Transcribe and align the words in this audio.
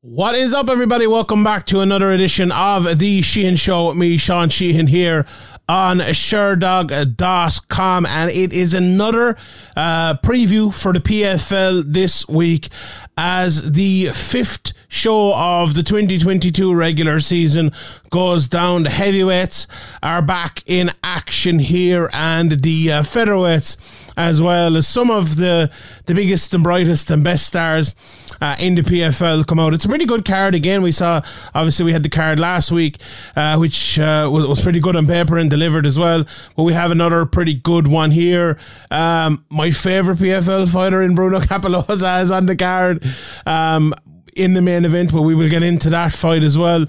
What 0.00 0.36
is 0.36 0.54
up, 0.54 0.68
everybody? 0.68 1.08
Welcome 1.08 1.42
back 1.42 1.66
to 1.66 1.80
another 1.80 2.12
edition 2.12 2.52
of 2.52 3.00
The 3.00 3.20
Sheehan 3.20 3.56
Show. 3.56 3.92
Me, 3.94 4.16
Sean 4.16 4.48
Sheehan, 4.48 4.86
here 4.86 5.26
on 5.68 5.98
Sherdog.com. 5.98 8.06
And 8.06 8.30
it 8.30 8.52
is 8.52 8.74
another 8.74 9.36
uh, 9.76 10.14
preview 10.22 10.72
for 10.72 10.92
the 10.92 11.00
PFL 11.00 11.92
this 11.92 12.26
week 12.28 12.68
as 13.16 13.72
the 13.72 14.06
fifth 14.06 14.72
show 14.86 15.34
of 15.34 15.74
the 15.74 15.82
2022 15.82 16.72
regular 16.72 17.18
season 17.18 17.72
goes 18.10 18.46
down. 18.46 18.84
The 18.84 18.90
heavyweights 18.90 19.66
are 20.02 20.22
back 20.22 20.62
in 20.66 20.92
action 21.02 21.58
here, 21.58 22.08
and 22.12 22.62
the 22.62 22.92
uh, 22.92 23.02
featherweights, 23.02 23.76
as 24.16 24.40
well 24.40 24.76
as 24.76 24.86
some 24.86 25.10
of 25.10 25.36
the, 25.36 25.70
the 26.06 26.14
biggest 26.14 26.54
and 26.54 26.62
brightest 26.62 27.10
and 27.10 27.24
best 27.24 27.46
stars 27.46 27.96
uh, 28.40 28.56
in 28.60 28.76
the 28.76 28.82
PFL 28.82 29.46
come 29.46 29.58
out. 29.58 29.74
It's 29.74 29.84
a 29.84 29.88
pretty 29.88 30.06
good 30.06 30.24
card 30.24 30.54
again. 30.54 30.82
We 30.82 30.92
saw, 30.92 31.22
obviously, 31.54 31.86
we 31.86 31.92
had 31.92 32.02
the 32.02 32.08
card 32.08 32.38
last 32.38 32.70
week, 32.70 32.98
uh, 33.36 33.56
which 33.56 33.98
uh, 33.98 34.28
was, 34.32 34.46
was, 34.46 34.60
pretty 34.60 34.80
good 34.80 34.96
on 34.96 35.06
paper 35.06 35.38
and 35.38 35.50
delivered 35.58 35.86
as 35.86 35.98
well. 35.98 36.24
But 36.56 36.62
we 36.62 36.72
have 36.72 36.90
another 36.90 37.26
pretty 37.26 37.54
good 37.54 37.88
one 37.88 38.10
here. 38.10 38.58
Um, 38.90 39.44
my 39.50 39.70
favourite 39.70 40.20
PFL 40.20 40.72
fighter 40.72 41.02
in 41.02 41.14
Bruno 41.14 41.40
Cappelozza 41.50 42.22
is 42.22 42.30
on 42.30 42.46
the 42.46 42.56
card 42.56 43.04
um, 43.44 43.94
in 44.36 44.54
the 44.54 44.62
main 44.62 44.84
event, 44.84 45.12
but 45.12 45.22
we 45.22 45.34
will 45.34 45.50
get 45.50 45.62
into 45.62 45.90
that 45.90 46.12
fight 46.12 46.42
as 46.42 46.56
well. 46.56 46.86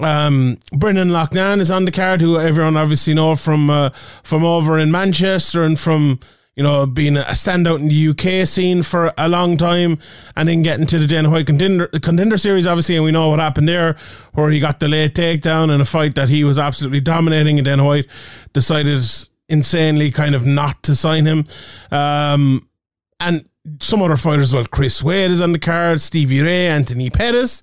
Um, 0.00 0.58
Brendan 0.72 1.10
Loughnane 1.10 1.60
is 1.60 1.70
on 1.70 1.84
the 1.84 1.92
card, 1.92 2.20
who 2.20 2.38
everyone 2.38 2.76
obviously 2.76 3.14
know 3.14 3.36
from 3.36 3.70
uh, 3.70 3.90
from 4.22 4.44
over 4.44 4.78
in 4.78 4.90
Manchester 4.90 5.62
and 5.62 5.78
from 5.78 6.18
you 6.56 6.62
know, 6.62 6.84
being 6.86 7.16
a 7.16 7.24
standout 7.30 7.78
in 7.78 7.88
the 7.88 8.08
UK 8.08 8.46
scene 8.46 8.82
for 8.82 9.12
a 9.16 9.28
long 9.28 9.56
time, 9.56 9.98
and 10.36 10.48
then 10.48 10.62
getting 10.62 10.86
to 10.86 10.98
the 10.98 11.06
Dana 11.06 11.30
White 11.30 11.46
contender, 11.46 11.86
contender 12.02 12.36
series, 12.36 12.66
obviously, 12.66 12.96
and 12.96 13.04
we 13.04 13.10
know 13.10 13.28
what 13.30 13.40
happened 13.40 13.68
there, 13.68 13.96
where 14.34 14.50
he 14.50 14.60
got 14.60 14.80
the 14.80 14.88
late 14.88 15.14
takedown 15.14 15.74
in 15.74 15.80
a 15.80 15.84
fight 15.84 16.14
that 16.14 16.28
he 16.28 16.44
was 16.44 16.58
absolutely 16.58 17.00
dominating, 17.00 17.58
and 17.58 17.64
Dana 17.64 17.84
White 17.84 18.06
decided 18.52 19.02
insanely 19.48 20.10
kind 20.10 20.34
of 20.34 20.44
not 20.44 20.82
to 20.82 20.94
sign 20.94 21.26
him. 21.26 21.46
Um, 21.90 22.68
and 23.18 23.48
some 23.80 24.02
other 24.02 24.16
fighters, 24.16 24.52
well, 24.52 24.66
Chris 24.66 25.02
Wade 25.02 25.30
is 25.30 25.40
on 25.40 25.52
the 25.52 25.58
card, 25.58 26.00
Stevie 26.00 26.42
Ray, 26.42 26.66
Anthony 26.66 27.10
Pettis. 27.10 27.62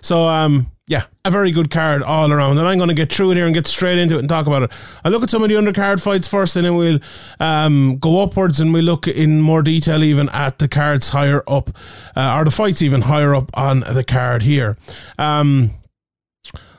So, 0.00 0.22
um, 0.22 0.70
yeah, 0.90 1.04
a 1.24 1.30
very 1.30 1.52
good 1.52 1.70
card 1.70 2.02
all 2.02 2.32
around. 2.32 2.58
And 2.58 2.66
I'm 2.66 2.76
going 2.76 2.88
to 2.88 2.94
get 2.94 3.12
through 3.12 3.30
it 3.30 3.36
here 3.36 3.46
and 3.46 3.54
get 3.54 3.68
straight 3.68 3.96
into 3.96 4.16
it 4.16 4.18
and 4.18 4.28
talk 4.28 4.48
about 4.48 4.64
it. 4.64 4.72
I'll 5.04 5.12
look 5.12 5.22
at 5.22 5.30
some 5.30 5.44
of 5.44 5.48
the 5.48 5.54
undercard 5.54 6.02
fights 6.02 6.26
first 6.26 6.56
and 6.56 6.66
then 6.66 6.74
we'll 6.74 6.98
um, 7.38 7.98
go 7.98 8.20
upwards 8.20 8.58
and 8.58 8.74
we 8.74 8.82
look 8.82 9.06
in 9.06 9.40
more 9.40 9.62
detail 9.62 10.02
even 10.02 10.28
at 10.30 10.58
the 10.58 10.66
cards 10.66 11.10
higher 11.10 11.44
up, 11.46 11.70
uh, 12.16 12.36
or 12.36 12.44
the 12.44 12.50
fights 12.50 12.82
even 12.82 13.02
higher 13.02 13.36
up 13.36 13.52
on 13.54 13.80
the 13.80 14.02
card 14.02 14.42
here. 14.42 14.76
Um, 15.16 15.70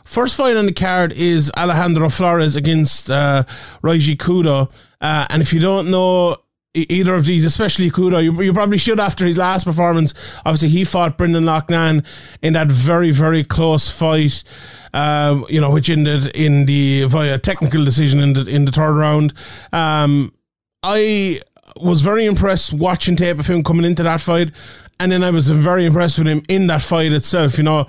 First 0.04 0.36
fight 0.36 0.58
on 0.58 0.66
the 0.66 0.74
card 0.74 1.14
is 1.14 1.50
Alejandro 1.56 2.10
Flores 2.10 2.58
against 2.58 3.10
uh, 3.10 3.46
Ryoji 3.82 4.18
Kudo. 4.18 4.70
Uh, 5.00 5.26
and 5.30 5.42
if 5.42 5.54
you 5.54 5.62
don't 5.62 5.90
know 5.90 6.36
either 6.74 7.16
of 7.16 7.26
these, 7.26 7.44
especially 7.44 7.92
Kudo. 7.92 8.24
You, 8.24 8.40
you, 8.42 8.54
probably 8.54 8.78
should 8.78 9.00
after 9.00 9.26
his 9.26 9.38
last 9.38 9.66
performance. 9.66 10.14
Obviously, 10.46 10.70
he 10.70 10.84
fought 10.84 11.18
Brendan 11.18 11.44
Loughnane 11.44 12.06
in 12.42 12.54
that 12.54 12.72
very, 12.72 13.12
very 13.12 13.44
close 13.44 13.90
fight. 13.90 14.44
Um, 14.94 15.46
you 15.50 15.62
know, 15.62 15.72
which 15.72 15.90
ended 15.90 16.36
in 16.36 16.66
the 16.66 17.06
via 17.06 17.38
technical 17.38 17.86
decision 17.86 18.20
in 18.20 18.34
the 18.34 18.46
in 18.46 18.66
the 18.66 18.72
third 18.72 18.94
round. 18.94 19.34
Um, 19.72 20.34
I 20.84 21.40
was 21.80 22.02
very 22.02 22.26
impressed 22.26 22.74
watching 22.74 23.16
tape 23.16 23.40
of 23.40 23.48
him 23.48 23.64
coming 23.64 23.86
into 23.86 24.04
that 24.04 24.20
fight, 24.20 24.52
and 25.00 25.12
then 25.12 25.24
I 25.24 25.32
was 25.32 25.50
very 25.50 25.86
impressed 25.86 26.18
with 26.18 26.28
him 26.28 26.44
in 26.50 26.68
that 26.68 26.82
fight 26.82 27.14
itself. 27.14 27.58
You 27.58 27.64
know 27.64 27.88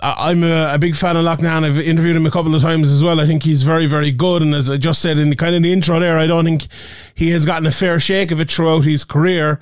I'm 0.00 0.42
a, 0.42 0.74
a, 0.74 0.78
big 0.78 0.96
fan 0.96 1.16
of 1.16 1.24
Loughnane. 1.24 1.64
I've 1.64 1.78
interviewed 1.78 2.16
him 2.16 2.26
a 2.26 2.30
couple 2.30 2.54
of 2.54 2.60
times 2.60 2.90
as 2.90 3.02
well. 3.02 3.20
I 3.20 3.26
think 3.26 3.44
he's 3.44 3.62
very, 3.62 3.86
very 3.86 4.10
good. 4.10 4.42
And 4.42 4.54
as 4.54 4.68
I 4.68 4.76
just 4.76 5.00
said 5.00 5.18
in 5.18 5.30
the 5.30 5.36
kind 5.36 5.54
of 5.54 5.62
the 5.62 5.72
intro 5.72 6.00
there, 6.00 6.18
I 6.18 6.26
don't 6.26 6.44
think 6.44 6.66
he 7.14 7.30
has 7.30 7.46
gotten 7.46 7.66
a 7.66 7.70
fair 7.70 8.00
shake 8.00 8.30
of 8.30 8.40
it 8.40 8.50
throughout 8.50 8.84
his 8.84 9.04
career. 9.04 9.60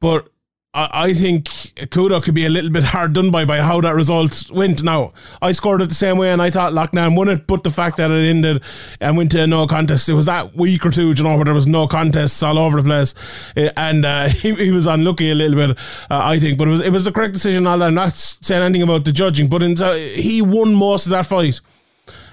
But 0.00 0.28
I 0.72 1.14
think 1.14 1.46
Kudo 1.46 2.22
could 2.22 2.34
be 2.34 2.46
a 2.46 2.48
little 2.48 2.70
bit 2.70 2.84
hard 2.84 3.12
done 3.12 3.32
by 3.32 3.44
by 3.44 3.58
how 3.58 3.80
that 3.80 3.96
result 3.96 4.48
went. 4.52 4.84
Now, 4.84 5.12
I 5.42 5.50
scored 5.50 5.82
it 5.82 5.88
the 5.88 5.96
same 5.96 6.16
way, 6.16 6.30
and 6.30 6.40
I 6.40 6.50
thought 6.50 6.72
Loughnane 6.72 7.16
won 7.16 7.28
it, 7.28 7.48
but 7.48 7.64
the 7.64 7.72
fact 7.72 7.96
that 7.96 8.12
it 8.12 8.28
ended 8.28 8.62
and 9.00 9.16
went 9.16 9.32
to 9.32 9.48
no 9.48 9.66
contest, 9.66 10.08
it 10.08 10.14
was 10.14 10.26
that 10.26 10.54
week 10.54 10.86
or 10.86 10.90
two, 10.90 11.08
you 11.12 11.24
know, 11.24 11.34
where 11.34 11.44
there 11.44 11.54
was 11.54 11.66
no 11.66 11.88
contests 11.88 12.40
all 12.44 12.56
over 12.56 12.76
the 12.76 12.84
place, 12.84 13.16
eh, 13.56 13.68
and 13.76 14.04
uh, 14.04 14.28
he, 14.28 14.54
he, 14.54 14.70
was 14.70 14.86
unlucky 14.86 15.32
a 15.32 15.34
little 15.34 15.56
bit, 15.56 15.76
uh, 16.08 16.20
I 16.22 16.38
think. 16.38 16.56
But 16.56 16.68
it 16.68 16.70
was 16.70 16.80
it 16.82 16.92
was 16.92 17.04
the 17.04 17.10
correct 17.10 17.32
decision. 17.32 17.66
I'm 17.66 17.94
not 17.94 18.12
saying 18.12 18.62
anything 18.62 18.82
about 18.82 19.04
the 19.04 19.12
judging, 19.12 19.48
but 19.48 19.64
in, 19.64 19.80
uh, 19.82 19.94
he 19.94 20.40
won 20.40 20.72
most 20.76 21.06
of 21.06 21.10
that 21.10 21.26
fight. 21.26 21.60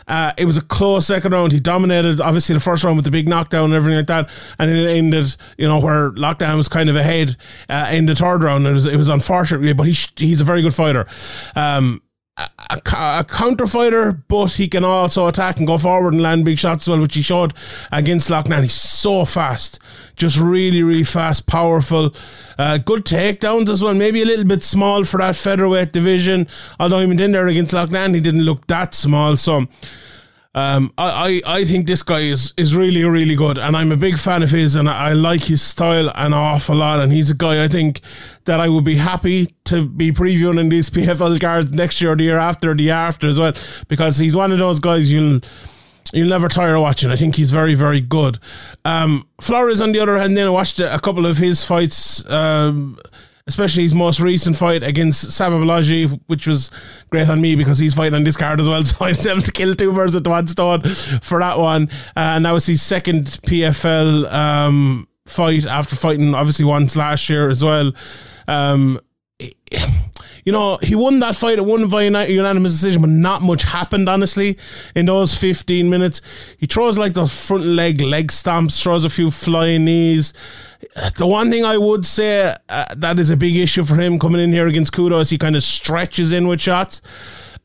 Uh, 0.08 0.32
it 0.38 0.46
was 0.46 0.58
a 0.58 0.62
close 0.62 1.08
second 1.08 1.34
round. 1.34 1.52
He 1.52 1.60
dominated, 1.60 2.22
obviously, 2.22 2.54
the 2.54 2.60
first 2.60 2.84
round 2.84 2.96
with 2.96 3.06
the 3.06 3.12
big 3.12 3.28
knockdown 3.28 3.66
and 3.66 3.74
everything 3.74 3.98
like 3.98 4.08
that. 4.08 4.30
And 4.58 4.72
it 4.72 4.90
ended, 4.90 5.36
you 5.58 5.68
know, 5.68 5.80
where 5.80 6.12
Loughnane 6.12 6.58
was 6.58 6.68
kind 6.68 6.90
of 6.90 6.96
ahead 6.96 7.36
uh, 7.70 7.90
in 7.92 8.06
the 8.06 8.16
third 8.16 8.44
round. 8.44 8.66
It 8.66 8.74
was, 8.74 8.86
it 8.86 8.98
was 8.98 9.10
unfortunate, 9.10 9.76
but 9.76 9.84
he, 9.84 9.98
he's 10.16 10.42
a 10.42 10.46
very 10.46 10.62
good 10.62 10.74
fighter. 10.74 11.08
Um, 11.56 12.02
a, 12.70 12.82
a, 13.20 13.26
counter 13.28 13.66
fighter, 13.66 14.12
but 14.28 14.52
he 14.54 14.68
can 14.68 14.84
also 14.84 15.28
attack 15.28 15.58
and 15.58 15.68
go 15.68 15.78
forward 15.78 16.14
and 16.14 16.22
land 16.22 16.46
big 16.46 16.60
shots 16.60 16.84
as 16.84 16.90
well, 16.90 17.02
which 17.02 17.16
he 17.16 17.22
showed 17.22 17.54
against 17.92 18.30
Loughnane. 18.30 18.64
He's 18.64 18.74
so 18.74 19.26
fast, 19.26 19.80
just 20.16 20.38
really, 20.38 20.84
really 20.84 21.04
fast, 21.04 21.48
powerful. 21.48 22.14
Uh, 22.58 22.78
good 22.78 23.06
takedowns 23.06 23.70
as 23.70 23.84
well. 23.84 23.94
Maybe 23.94 24.22
a 24.22 24.26
little 24.26 24.46
bit 24.46 24.64
small 24.64 25.04
for 25.04 25.18
that 25.18 25.36
featherweight 25.36 25.94
division. 25.94 26.48
Although 26.80 27.00
he 27.00 27.06
went 27.06 27.22
in 27.22 27.32
there 27.32 27.48
against 27.48 27.74
Loughnane, 27.74 28.16
he 28.16 28.22
didn't 28.22 28.44
look 28.44 28.68
that 28.68 28.94
small. 28.94 29.38
So 29.38 29.68
um, 30.56 30.92
I, 30.98 31.42
I, 31.46 31.58
I 31.60 31.66
think 31.66 31.88
this 31.88 32.04
guy 32.04 32.22
is, 32.22 32.54
is 32.58 32.76
really, 32.76 33.04
really 33.04 33.36
good, 33.36 33.58
and 33.58 33.76
I'm 33.76 33.92
a 33.92 33.98
big 33.98 34.18
fan 34.18 34.44
of 34.44 34.52
his, 34.52 34.76
and 34.76 34.90
I, 34.90 35.10
I 35.10 35.14
like 35.14 35.44
his 35.44 35.62
style 35.62 36.12
an 36.16 36.34
awful 36.34 36.76
lot. 36.76 37.00
And 37.00 37.12
he's 37.12 37.30
a 37.30 37.36
guy 37.36 37.64
I 37.64 37.68
think 37.68 38.02
that 38.46 38.60
I 38.60 38.68
would 38.70 38.84
be 38.84 38.96
happy 38.96 39.54
to 39.66 39.88
be 39.88 40.12
previewing 40.12 40.60
in 40.60 40.70
these 40.70 40.90
PFL 40.92 41.40
cards 41.40 41.72
next 41.72 42.02
year, 42.02 42.14
or 42.14 42.16
the 42.16 42.24
year 42.24 42.40
after, 42.40 42.74
the 42.74 42.84
year 42.84 42.94
after 42.96 43.28
as 43.28 43.40
well, 43.40 43.54
because 43.88 44.18
he's 44.18 44.36
one 44.36 44.52
of 44.52 44.60
those 44.60 44.80
guys 44.80 45.12
you'll 45.12 45.42
you'll 46.14 46.30
never 46.30 46.48
tire 46.48 46.76
of 46.76 46.82
watching. 46.82 47.12
I 47.12 47.16
think 47.16 47.36
he's 47.36 47.52
very, 47.52 47.76
very 47.76 48.02
good. 48.02 48.40
Um, 48.86 49.28
Flores, 49.42 49.82
on 49.82 49.92
the 49.92 50.00
other 50.00 50.18
hand, 50.18 50.38
then 50.38 50.48
I 50.48 50.50
watched 50.50 50.80
a 50.80 51.00
couple 51.00 51.26
of 51.26 51.38
his 51.38 51.64
fights. 51.64 52.28
Um, 52.30 52.98
especially 53.48 53.84
his 53.84 53.94
most 53.94 54.20
recent 54.20 54.56
fight 54.56 54.84
against 54.84 55.32
Saba 55.32 55.56
Bolaghi, 55.56 56.20
which 56.28 56.46
was 56.46 56.70
great 57.10 57.30
on 57.30 57.40
me 57.42 57.56
because 57.56 57.80
he's 57.80 57.94
fighting 57.94 58.16
on 58.16 58.24
this 58.24 58.38
card 58.38 58.60
as 58.60 58.68
well. 58.68 58.84
So 58.88 58.96
I 59.00 59.10
was 59.10 59.26
able 59.26 59.42
to 59.42 59.52
kill 59.52 59.74
two 59.76 59.92
birds 59.92 60.14
with 60.16 60.28
one 60.28 60.48
stone 60.48 60.82
for 61.22 61.40
that 61.40 61.58
one. 61.58 61.90
Uh, 62.16 62.36
and 62.36 62.46
that 62.46 62.52
was 62.52 62.66
his 62.66 62.82
second 62.82 63.26
PFL 63.46 64.32
um, 64.32 65.08
fight 65.26 65.66
after 65.66 65.96
fighting 65.96 66.34
obviously 66.34 66.66
once 66.66 66.96
last 66.96 67.30
year 67.30 67.50
as 67.50 67.64
well. 67.64 67.92
Um, 68.48 69.00
you 70.46 70.54
know, 70.54 70.78
he 70.82 70.96
won 70.96 71.20
that 71.20 71.36
fight. 71.36 71.58
It 71.58 71.66
won 71.66 71.88
by 71.90 72.04
unanimous 72.04 72.72
decision, 72.74 73.02
but 73.02 73.10
not 73.10 73.42
much 73.42 73.64
happened, 73.64 74.08
honestly, 74.08 74.58
in 74.96 75.06
those 75.06 75.36
15 75.36 75.90
minutes. 75.90 76.22
He 76.58 76.68
throws 76.68 76.98
like 76.98 77.14
those 77.14 77.48
front 77.48 77.66
leg 77.66 78.02
leg 78.02 78.32
stamps, 78.32 78.82
throws 78.82 79.04
a 79.04 79.10
few 79.10 79.30
flying 79.32 79.86
knees. 79.86 80.34
The 81.18 81.28
one 81.28 81.52
thing 81.52 81.64
I 81.64 81.78
would 81.78 82.06
say 82.06 82.56
uh, 82.70 82.86
that 82.96 83.20
is 83.20 83.30
a 83.30 83.38
big 83.38 83.56
issue 83.56 83.84
for 83.84 83.96
him 83.96 84.18
coming 84.18 84.42
in 84.42 84.52
here 84.52 84.68
against 84.68 84.94
Kudo 84.94 85.22
is 85.22 85.30
he 85.30 85.38
kind 85.38 85.56
of 85.56 85.64
stretches 85.64 86.34
in 86.34 86.48
with 86.48 86.60
shots. 86.60 87.02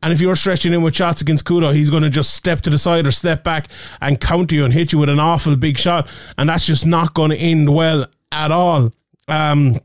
And 0.03 0.13
if 0.13 0.21
you're 0.21 0.37
stretching 0.37 0.75
in 0.75 0.83
with 0.83 0.97
shots 0.97 1.23
against 1.23 1.45
Kudo, 1.45 1.73
he's 1.73 1.89
going 1.89 2.03
to 2.03 2.11
just 2.11 2.35
step 2.35 2.61
to 2.63 2.71
the 2.71 2.79
side 2.79 3.07
or 3.07 3.11
step 3.11 3.45
back 3.45 3.69
and 4.01 4.21
counter 4.21 4.55
you 4.55 4.65
and 4.65 4.75
hit 4.75 4.93
you 4.93 4.99
with 4.99 5.09
an 5.09 5.21
awful 5.21 5.57
big 5.57 5.79
shot. 5.79 6.09
And 6.37 6.49
that's 6.49 6.67
just 6.67 6.85
not 6.85 7.15
going 7.15 7.31
to 7.31 7.37
end 7.37 7.73
well 7.73 8.07
at 8.33 8.51
all. 8.51 8.93
Um, 9.29 9.81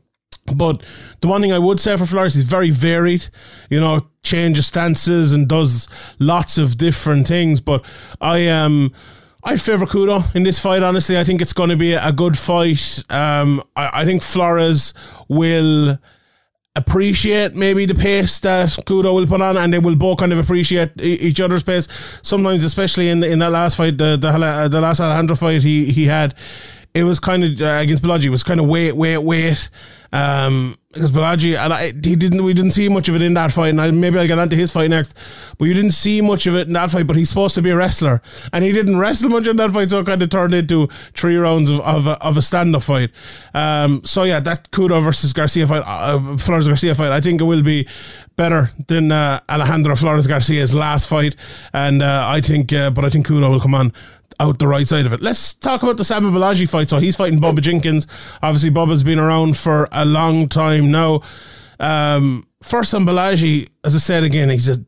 but 0.54 0.84
the 1.20 1.28
one 1.28 1.40
thing 1.40 1.52
I 1.52 1.58
would 1.58 1.78
say 1.78 1.96
for 1.96 2.04
Flores 2.04 2.36
is 2.36 2.44
very 2.44 2.70
varied, 2.70 3.28
you 3.70 3.80
know, 3.80 4.08
changes 4.22 4.66
stances 4.66 5.32
and 5.32 5.48
does 5.48 5.88
lots 6.18 6.58
of 6.58 6.76
different 6.76 7.28
things. 7.28 7.60
But 7.60 7.84
I 8.20 8.38
am. 8.38 8.64
Um, 8.66 8.92
I 9.44 9.56
favour 9.56 9.86
Kudo 9.86 10.34
in 10.34 10.42
this 10.42 10.58
fight. 10.58 10.82
Honestly, 10.82 11.18
I 11.18 11.24
think 11.24 11.40
it's 11.40 11.52
going 11.52 11.70
to 11.70 11.76
be 11.76 11.92
a 11.92 12.12
good 12.12 12.36
fight. 12.36 13.02
Um, 13.08 13.62
I, 13.76 14.02
I 14.02 14.04
think 14.04 14.22
Flores 14.22 14.94
will 15.28 15.98
appreciate 16.74 17.54
maybe 17.54 17.86
the 17.86 17.94
pace 17.94 18.40
that 18.40 18.68
Kudo 18.86 19.14
will 19.14 19.26
put 19.26 19.40
on, 19.40 19.56
and 19.56 19.72
they 19.72 19.78
will 19.78 19.96
both 19.96 20.18
kind 20.18 20.32
of 20.32 20.38
appreciate 20.38 20.90
each 21.00 21.40
other's 21.40 21.62
pace. 21.62 21.88
Sometimes, 22.22 22.64
especially 22.64 23.08
in 23.08 23.20
the, 23.20 23.30
in 23.30 23.38
that 23.38 23.52
last 23.52 23.76
fight, 23.76 23.98
the 23.98 24.16
the, 24.16 24.68
the 24.68 24.80
last 24.80 25.00
Alejandro 25.00 25.36
fight 25.36 25.62
he 25.62 25.86
he 25.92 26.06
had, 26.06 26.34
it 26.94 27.04
was 27.04 27.20
kind 27.20 27.44
of 27.44 27.60
uh, 27.60 27.78
against 27.80 28.02
Bolaghi. 28.02 28.24
It 28.24 28.30
was 28.30 28.42
kind 28.42 28.60
of 28.60 28.66
wait, 28.66 28.92
wait, 28.92 29.18
wait. 29.18 29.70
Um, 30.10 30.76
because 30.90 31.12
Bolaghi 31.12 31.56
and 31.56 31.72
I, 31.72 31.86
he 31.88 32.16
didn't. 32.16 32.42
We 32.42 32.54
didn't 32.54 32.70
see 32.70 32.88
much 32.88 33.08
of 33.08 33.14
it 33.14 33.22
in 33.22 33.34
that 33.34 33.52
fight. 33.52 33.68
And 33.68 33.80
I, 33.80 33.90
maybe 33.90 34.18
I'll 34.18 34.26
get 34.26 34.38
onto 34.38 34.56
his 34.56 34.72
fight 34.72 34.88
next. 34.88 35.14
But 35.58 35.66
you 35.66 35.74
didn't 35.74 35.90
see 35.90 36.22
much 36.22 36.46
of 36.46 36.56
it 36.56 36.66
in 36.66 36.72
that 36.72 36.90
fight. 36.90 37.06
But 37.06 37.16
he's 37.16 37.28
supposed 37.28 37.54
to 37.56 37.62
be 37.62 37.70
a 37.70 37.76
wrestler, 37.76 38.22
and 38.52 38.64
he 38.64 38.72
didn't 38.72 38.98
wrestle 38.98 39.28
much 39.28 39.46
in 39.46 39.58
that 39.58 39.70
fight. 39.70 39.90
So 39.90 40.00
it 40.00 40.06
kind 40.06 40.22
of 40.22 40.30
turned 40.30 40.54
into 40.54 40.88
three 41.14 41.36
rounds 41.36 41.68
of 41.68 41.80
of 41.80 42.06
a, 42.06 42.18
a 42.22 42.42
stand 42.42 42.74
up 42.74 42.82
fight. 42.82 43.10
Um, 43.52 44.02
so 44.04 44.24
yeah, 44.24 44.40
that 44.40 44.70
Kudo 44.70 45.02
versus 45.02 45.32
Garcia 45.34 45.66
fight, 45.66 45.82
uh, 45.84 46.38
Flores 46.38 46.66
Garcia 46.66 46.94
fight. 46.94 47.12
I 47.12 47.20
think 47.20 47.42
it 47.42 47.44
will 47.44 47.62
be 47.62 47.86
better 48.36 48.70
than 48.86 49.12
uh, 49.12 49.40
Alejandro 49.48 49.94
Flores 49.94 50.26
Garcia's 50.26 50.74
last 50.74 51.06
fight, 51.06 51.36
and 51.74 52.02
uh, 52.02 52.24
I 52.26 52.40
think, 52.40 52.72
uh, 52.72 52.90
but 52.90 53.04
I 53.04 53.10
think 53.10 53.26
Kudo 53.26 53.50
will 53.50 53.60
come 53.60 53.74
on 53.74 53.92
out 54.40 54.58
the 54.58 54.68
right 54.68 54.86
side 54.86 55.06
of 55.06 55.12
it. 55.12 55.20
Let's 55.20 55.54
talk 55.54 55.82
about 55.82 55.96
the 55.96 56.04
Sammy 56.04 56.30
Bolaghi 56.30 56.68
fight. 56.68 56.90
So 56.90 56.98
he's 56.98 57.16
fighting 57.16 57.40
Bubba 57.40 57.60
Jenkins. 57.60 58.06
Obviously, 58.42 58.70
Bubba's 58.70 59.02
been 59.02 59.18
around 59.18 59.56
for 59.56 59.88
a 59.92 60.04
long 60.04 60.48
time 60.48 60.90
now. 60.90 61.22
Um, 61.80 62.46
first 62.62 62.94
on 62.94 63.04
Bolaghi, 63.04 63.68
as 63.84 63.94
I 63.94 63.98
said 63.98 64.24
again, 64.24 64.50
he's 64.50 64.68
a, 64.68 64.84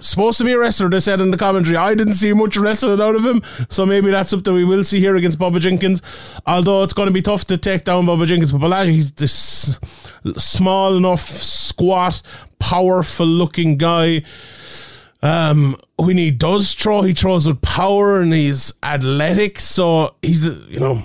supposed 0.00 0.38
to 0.38 0.44
be 0.44 0.52
a 0.52 0.58
wrestler. 0.58 0.88
They 0.88 1.00
said 1.00 1.20
in 1.20 1.30
the 1.30 1.36
commentary. 1.36 1.76
I 1.76 1.94
didn't 1.94 2.14
see 2.14 2.32
much 2.32 2.56
wrestling 2.56 3.00
out 3.00 3.14
of 3.14 3.24
him, 3.24 3.42
so 3.68 3.84
maybe 3.84 4.10
that's 4.10 4.30
something 4.30 4.54
we 4.54 4.64
will 4.64 4.84
see 4.84 5.00
here 5.00 5.16
against 5.16 5.38
Bubba 5.38 5.60
Jenkins. 5.60 6.02
Although 6.46 6.82
it's 6.82 6.92
going 6.92 7.08
to 7.08 7.12
be 7.12 7.22
tough 7.22 7.44
to 7.46 7.58
take 7.58 7.84
down 7.84 8.06
Bubba 8.06 8.26
Jenkins, 8.26 8.52
but 8.52 8.60
Bolaghi, 8.60 8.90
he's 8.90 9.12
this 9.12 9.78
small 10.36 10.96
enough, 10.96 11.20
squat, 11.20 12.22
powerful 12.58 13.26
looking 13.26 13.76
guy. 13.76 14.22
Um, 15.22 15.76
when 15.96 16.16
he 16.16 16.30
does 16.30 16.74
throw, 16.74 17.02
he 17.02 17.12
throws 17.12 17.46
with 17.46 17.60
power 17.60 18.20
and 18.20 18.32
he's 18.32 18.72
athletic. 18.82 19.58
So 19.58 20.14
he's, 20.22 20.44
you 20.68 20.80
know, 20.80 21.02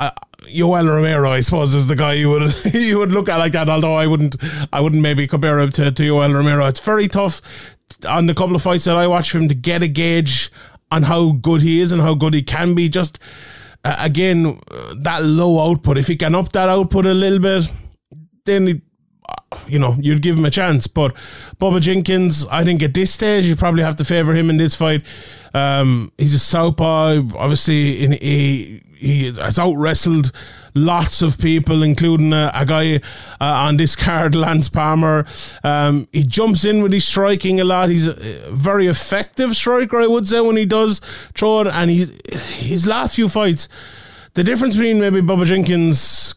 uh, 0.00 0.10
Yoel 0.42 0.88
Romero, 0.88 1.30
I 1.30 1.40
suppose, 1.40 1.74
is 1.74 1.86
the 1.86 1.96
guy 1.96 2.14
you 2.14 2.30
would 2.30 2.54
you 2.74 2.98
would 2.98 3.12
look 3.12 3.28
at 3.28 3.36
like 3.36 3.52
that. 3.52 3.68
Although 3.68 3.94
I 3.94 4.06
wouldn't, 4.06 4.36
I 4.72 4.80
wouldn't 4.80 5.02
maybe 5.02 5.26
compare 5.26 5.58
him 5.60 5.70
to, 5.72 5.90
to 5.92 6.02
Yoel 6.02 6.34
Romero. 6.34 6.66
It's 6.66 6.80
very 6.80 7.08
tough 7.08 7.40
on 8.08 8.26
the 8.26 8.34
couple 8.34 8.56
of 8.56 8.62
fights 8.62 8.84
that 8.84 8.96
I 8.96 9.06
watch 9.06 9.30
for 9.30 9.38
him 9.38 9.48
to 9.48 9.54
get 9.54 9.82
a 9.82 9.88
gauge 9.88 10.50
on 10.90 11.02
how 11.04 11.32
good 11.32 11.62
he 11.62 11.80
is 11.80 11.92
and 11.92 12.00
how 12.00 12.14
good 12.14 12.34
he 12.34 12.42
can 12.42 12.74
be. 12.74 12.88
Just 12.88 13.18
uh, 13.84 13.96
again, 13.98 14.58
uh, 14.70 14.94
that 14.98 15.24
low 15.24 15.70
output. 15.70 15.98
If 15.98 16.06
he 16.06 16.16
can 16.16 16.34
up 16.34 16.52
that 16.52 16.68
output 16.68 17.06
a 17.06 17.14
little 17.14 17.38
bit, 17.38 17.72
then 18.44 18.66
he, 18.66 18.80
you 19.68 19.78
know, 19.78 19.96
you'd 20.00 20.22
give 20.22 20.36
him 20.36 20.44
a 20.44 20.50
chance. 20.50 20.86
But 20.86 21.14
Bubba 21.60 21.80
Jenkins, 21.80 22.46
I 22.46 22.64
think 22.64 22.82
at 22.82 22.94
this 22.94 23.12
stage, 23.12 23.46
you 23.46 23.56
probably 23.56 23.82
have 23.82 23.96
to 23.96 24.04
favour 24.04 24.34
him 24.34 24.50
in 24.50 24.56
this 24.56 24.74
fight. 24.74 25.04
Um, 25.54 26.12
he's 26.18 26.34
a 26.34 26.38
southpaw, 26.38 27.22
obviously. 27.36 28.02
In 28.02 28.12
he 28.12 28.82
he 28.98 29.26
has 29.32 29.58
out 29.58 29.74
wrestled 29.74 30.32
lots 30.74 31.22
of 31.22 31.38
people, 31.38 31.82
including 31.82 32.32
a, 32.32 32.50
a 32.54 32.66
guy 32.66 32.96
uh, 32.96 32.98
on 33.40 33.76
this 33.76 33.96
card, 33.96 34.34
Lance 34.34 34.68
Palmer. 34.68 35.26
Um, 35.64 36.08
he 36.12 36.24
jumps 36.24 36.64
in 36.64 36.82
with 36.82 36.92
his 36.92 37.06
striking 37.06 37.60
a 37.60 37.64
lot. 37.64 37.88
He's 37.88 38.06
a 38.06 38.50
very 38.50 38.86
effective 38.86 39.54
striker, 39.56 39.98
I 39.98 40.06
would 40.06 40.26
say, 40.26 40.40
when 40.40 40.56
he 40.56 40.66
does 40.66 41.00
throw 41.34 41.60
it. 41.60 41.68
And 41.68 41.90
he, 41.90 42.06
his 42.32 42.86
last 42.86 43.14
few 43.14 43.28
fights, 43.28 43.68
the 44.34 44.44
difference 44.44 44.76
between 44.76 45.00
maybe 45.00 45.20
Bubba 45.20 45.46
Jenkins 45.46 46.34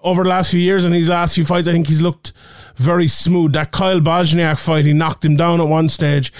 over 0.00 0.22
the 0.22 0.28
last 0.28 0.50
few 0.50 0.60
years 0.60 0.84
and 0.84 0.94
his 0.94 1.08
last 1.08 1.34
few 1.34 1.44
fights, 1.44 1.68
I 1.68 1.72
think 1.72 1.86
he's 1.86 2.02
looked 2.02 2.32
very 2.76 3.08
smooth. 3.08 3.52
That 3.52 3.72
Kyle 3.72 4.00
Bochniak 4.00 4.58
fight, 4.58 4.84
he 4.84 4.92
knocked 4.92 5.24
him 5.24 5.36
down 5.36 5.60
at 5.60 5.68
one 5.68 5.88
stage. 5.88 6.32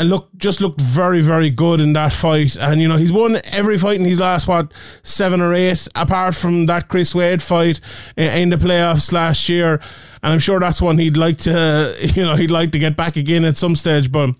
And 0.00 0.10
look 0.10 0.28
just 0.36 0.60
looked 0.60 0.80
very 0.80 1.20
very 1.20 1.50
good 1.50 1.80
in 1.80 1.92
that 1.94 2.12
fight. 2.12 2.56
And 2.56 2.80
you 2.80 2.86
know 2.86 2.96
he's 2.96 3.12
won 3.12 3.40
every 3.44 3.76
fight 3.76 3.98
in 3.98 4.06
his 4.06 4.20
last 4.20 4.46
what 4.46 4.72
seven 5.02 5.40
or 5.40 5.52
eight 5.52 5.88
apart 5.96 6.36
from 6.36 6.66
that 6.66 6.86
Chris 6.86 7.16
Wade 7.16 7.42
fight 7.42 7.80
in 8.16 8.50
the 8.50 8.56
playoffs 8.56 9.12
last 9.12 9.48
year. 9.48 9.80
And 10.22 10.32
I'm 10.32 10.38
sure 10.38 10.60
that's 10.60 10.80
one 10.80 10.98
he'd 10.98 11.16
like 11.16 11.38
to 11.38 11.96
you 12.14 12.22
know 12.22 12.36
he'd 12.36 12.52
like 12.52 12.70
to 12.72 12.78
get 12.78 12.96
back 12.96 13.16
again 13.16 13.44
at 13.44 13.56
some 13.56 13.74
stage 13.74 14.12
but 14.12 14.30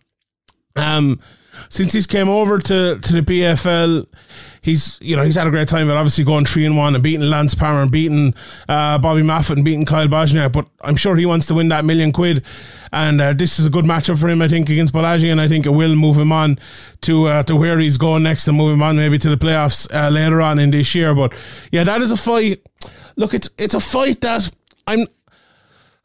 um 0.77 1.21
since 1.69 1.93
he's 1.93 2.07
came 2.07 2.29
over 2.29 2.59
to 2.59 2.99
to 3.01 3.13
the 3.13 3.23
PFL 3.23 4.07
he's 4.63 4.99
you 5.01 5.17
know 5.17 5.23
he's 5.23 5.35
had 5.35 5.47
a 5.47 5.51
great 5.51 5.69
time, 5.69 5.87
but 5.87 5.97
obviously 5.97 6.25
going 6.25 6.45
three 6.45 6.65
and 6.65 6.77
one 6.77 6.95
and 6.95 7.03
beating 7.03 7.29
Lance 7.29 7.55
Palmer 7.55 7.83
and 7.83 7.91
beating 7.91 8.35
uh, 8.69 8.99
Bobby 8.99 9.23
Moffett 9.23 9.57
and 9.57 9.65
beating 9.65 9.85
Kyle 9.85 10.09
Bochniak. 10.09 10.53
But 10.53 10.67
I'm 10.83 10.97
sure 10.97 11.17
he 11.17 11.27
wants 11.27 11.47
to 11.47 11.55
win 11.55 11.69
that 11.69 11.85
million 11.85 12.13
quid, 12.13 12.45
and 12.93 13.21
uh, 13.21 13.33
this 13.33 13.59
is 13.59 13.67
a 13.67 13.71
good 13.71 13.85
matchup 13.85 14.21
for 14.21 14.29
him, 14.29 14.43
I 14.43 14.49
think, 14.49 14.69
against 14.69 14.93
Bolaghi, 14.93 15.31
and 15.31 15.41
I 15.41 15.49
think 15.49 15.67
it 15.67 15.71
will 15.71 15.95
move 15.97 16.19
him 16.19 16.33
on 16.33 16.59
to 17.03 17.27
uh, 17.27 17.43
to 17.45 17.57
where 17.57 17.79
he's 17.79 17.99
going 17.99 18.23
next 18.23 18.49
and 18.49 18.57
move 18.57 18.73
him 18.73 18.83
on 18.83 18.97
maybe 18.97 19.19
to 19.19 19.31
the 19.31 19.37
playoffs 19.37 19.89
uh, 19.93 20.11
later 20.11 20.41
on 20.43 20.59
in 20.59 20.71
this 20.71 20.95
year. 20.95 21.15
But 21.15 21.35
yeah, 21.73 21.85
that 21.85 22.03
is 22.03 22.11
a 22.11 22.17
fight. 22.17 22.63
Look, 23.17 23.35
it's 23.35 23.51
it's 23.59 23.75
a 23.75 23.81
fight 23.81 24.21
that 24.21 24.51
I'm. 24.87 25.07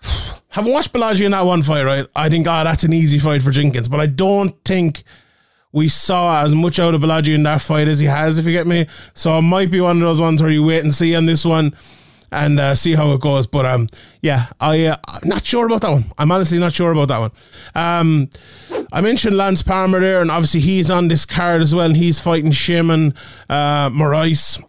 Having 0.50 0.74
watched 0.74 0.94
Bolaghi 0.94 1.26
in 1.26 1.32
that 1.32 1.48
one 1.48 1.64
fight, 1.64 1.82
right? 1.82 2.06
I 2.16 2.30
think, 2.30 2.48
ah, 2.48 2.62
oh, 2.62 2.64
that's 2.64 2.84
an 2.84 2.94
easy 2.94 3.18
fight 3.18 3.42
for 3.42 3.50
Jenkins, 3.50 3.88
but 3.88 4.00
I 4.00 4.06
don't 4.06 4.56
think 4.64 5.04
we 5.74 5.90
saw 5.90 6.44
as 6.44 6.56
much 6.56 6.80
out 6.80 6.94
of 6.94 7.02
Bolaghi 7.02 7.34
in 7.34 7.44
that 7.44 7.62
fight 7.62 7.88
as 7.88 8.00
he 8.00 8.06
has, 8.06 8.38
if 8.38 8.46
you 8.46 8.52
get 8.54 8.68
me. 8.68 8.88
So 9.16 9.38
it 9.38 9.42
might 9.42 9.72
be 9.72 9.82
one 9.82 9.98
of 9.98 10.08
those 10.08 10.22
ones 10.22 10.42
where 10.42 10.52
you 10.52 10.64
wait 10.64 10.84
and 10.84 10.94
see 10.94 11.16
on 11.16 11.26
this 11.26 11.44
one 11.44 11.76
and 12.32 12.60
uh, 12.60 12.76
see 12.76 12.94
how 12.94 13.12
it 13.14 13.22
goes. 13.22 13.48
But 13.48 13.66
um, 13.66 13.90
yeah, 14.22 14.48
I 14.60 14.86
uh, 14.86 14.98
I'm 15.08 15.28
not 15.28 15.46
sure 15.46 15.66
about 15.66 15.82
that 15.82 15.92
one. 15.92 16.06
I'm 16.18 16.32
honestly 16.32 16.60
not 16.60 16.74
sure 16.74 16.92
about 16.92 17.08
that 17.10 17.20
one. 17.20 17.32
Um, 17.76 18.30
I 18.92 19.02
mentioned 19.02 19.36
Lance 19.36 19.64
Palmer 19.64 20.00
there, 20.00 20.22
and 20.22 20.30
obviously 20.30 20.62
he's 20.62 20.92
on 20.92 21.08
this 21.08 21.26
card 21.26 21.62
as 21.62 21.74
well, 21.74 21.88
and 21.88 21.98
he's 21.98 22.20
fighting 22.20 22.52
Sheymon 22.52 23.16
uh, 23.50 23.90
Moraes. 23.90 24.64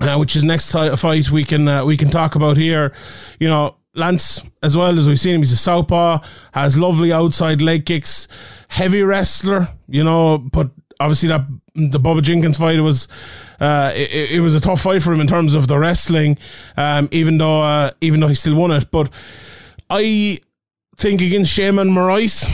Uh, 0.00 0.16
which 0.16 0.34
is 0.34 0.42
next 0.42 0.72
t- 0.72 0.96
fight 0.96 1.30
we 1.30 1.44
can 1.44 1.68
uh, 1.68 1.84
we 1.84 1.96
can 1.96 2.08
talk 2.08 2.34
about 2.34 2.56
here. 2.56 2.92
You 3.38 3.48
know, 3.48 3.76
Lance, 3.94 4.42
as 4.62 4.76
well 4.76 4.98
as 4.98 5.06
we've 5.06 5.20
seen 5.20 5.34
him, 5.34 5.40
he's 5.42 5.52
a 5.52 5.56
southpaw, 5.56 6.20
has 6.54 6.78
lovely 6.78 7.12
outside 7.12 7.60
leg 7.60 7.84
kicks, 7.84 8.26
heavy 8.68 9.02
wrestler, 9.02 9.68
you 9.86 10.02
know, 10.02 10.38
but 10.38 10.70
obviously 10.98 11.28
that 11.28 11.42
the 11.74 12.00
Bubba 12.00 12.22
Jenkins 12.22 12.58
fight 12.58 12.80
was 12.80 13.08
uh, 13.60 13.92
it, 13.94 14.32
it, 14.32 14.40
was 14.40 14.54
a 14.54 14.60
tough 14.60 14.80
fight 14.80 15.02
for 15.02 15.12
him 15.12 15.20
in 15.20 15.26
terms 15.26 15.54
of 15.54 15.68
the 15.68 15.78
wrestling, 15.78 16.38
um, 16.76 17.08
even 17.12 17.38
though 17.38 17.62
uh, 17.62 17.90
even 18.00 18.20
though 18.20 18.28
he 18.28 18.34
still 18.34 18.54
won 18.54 18.70
it. 18.70 18.90
But 18.90 19.10
I 19.90 20.38
think 20.96 21.20
against 21.20 21.56
Sheymon 21.56 21.90
Moraes, 21.90 22.48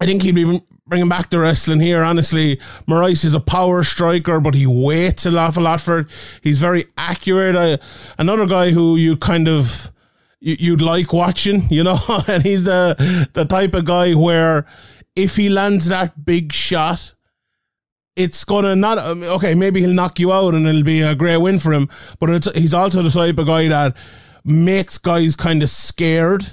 I 0.00 0.06
think 0.06 0.22
he'd 0.22 0.34
be 0.34 0.62
bringing 0.86 1.08
back 1.08 1.30
the 1.30 1.38
wrestling 1.38 1.80
here. 1.80 2.02
Honestly, 2.02 2.60
Moraes 2.86 3.24
is 3.24 3.34
a 3.34 3.40
power 3.40 3.82
striker, 3.82 4.40
but 4.40 4.54
he 4.54 4.66
waits 4.66 5.26
an 5.26 5.36
awful 5.36 5.62
lot 5.62 5.80
for 5.80 6.00
it. 6.00 6.08
He's 6.42 6.60
very 6.60 6.86
accurate. 6.96 7.56
Uh, 7.56 7.78
another 8.18 8.46
guy 8.46 8.70
who 8.70 8.96
you 8.96 9.16
kind 9.16 9.48
of 9.48 9.90
you'd 10.44 10.82
like 10.82 11.12
watching, 11.12 11.68
you 11.70 11.82
know, 11.82 11.98
and 12.28 12.42
he's 12.42 12.64
the 12.64 13.28
the 13.32 13.44
type 13.44 13.74
of 13.74 13.84
guy 13.86 14.12
where 14.14 14.66
if 15.16 15.36
he 15.36 15.48
lands 15.48 15.86
that 15.86 16.24
big 16.24 16.52
shot, 16.52 17.14
it's 18.16 18.44
gonna 18.44 18.76
not 18.76 18.98
um, 18.98 19.22
okay. 19.22 19.54
Maybe 19.54 19.80
he'll 19.80 19.94
knock 19.94 20.20
you 20.20 20.32
out, 20.32 20.54
and 20.54 20.66
it'll 20.66 20.82
be 20.82 21.00
a 21.00 21.14
great 21.14 21.38
win 21.38 21.58
for 21.58 21.72
him. 21.72 21.88
But 22.20 22.46
he's 22.54 22.74
also 22.74 23.02
the 23.02 23.10
type 23.10 23.38
of 23.38 23.46
guy 23.46 23.68
that 23.68 23.96
makes 24.44 24.98
guys 24.98 25.34
kind 25.34 25.62
of 25.62 25.70
scared 25.70 26.52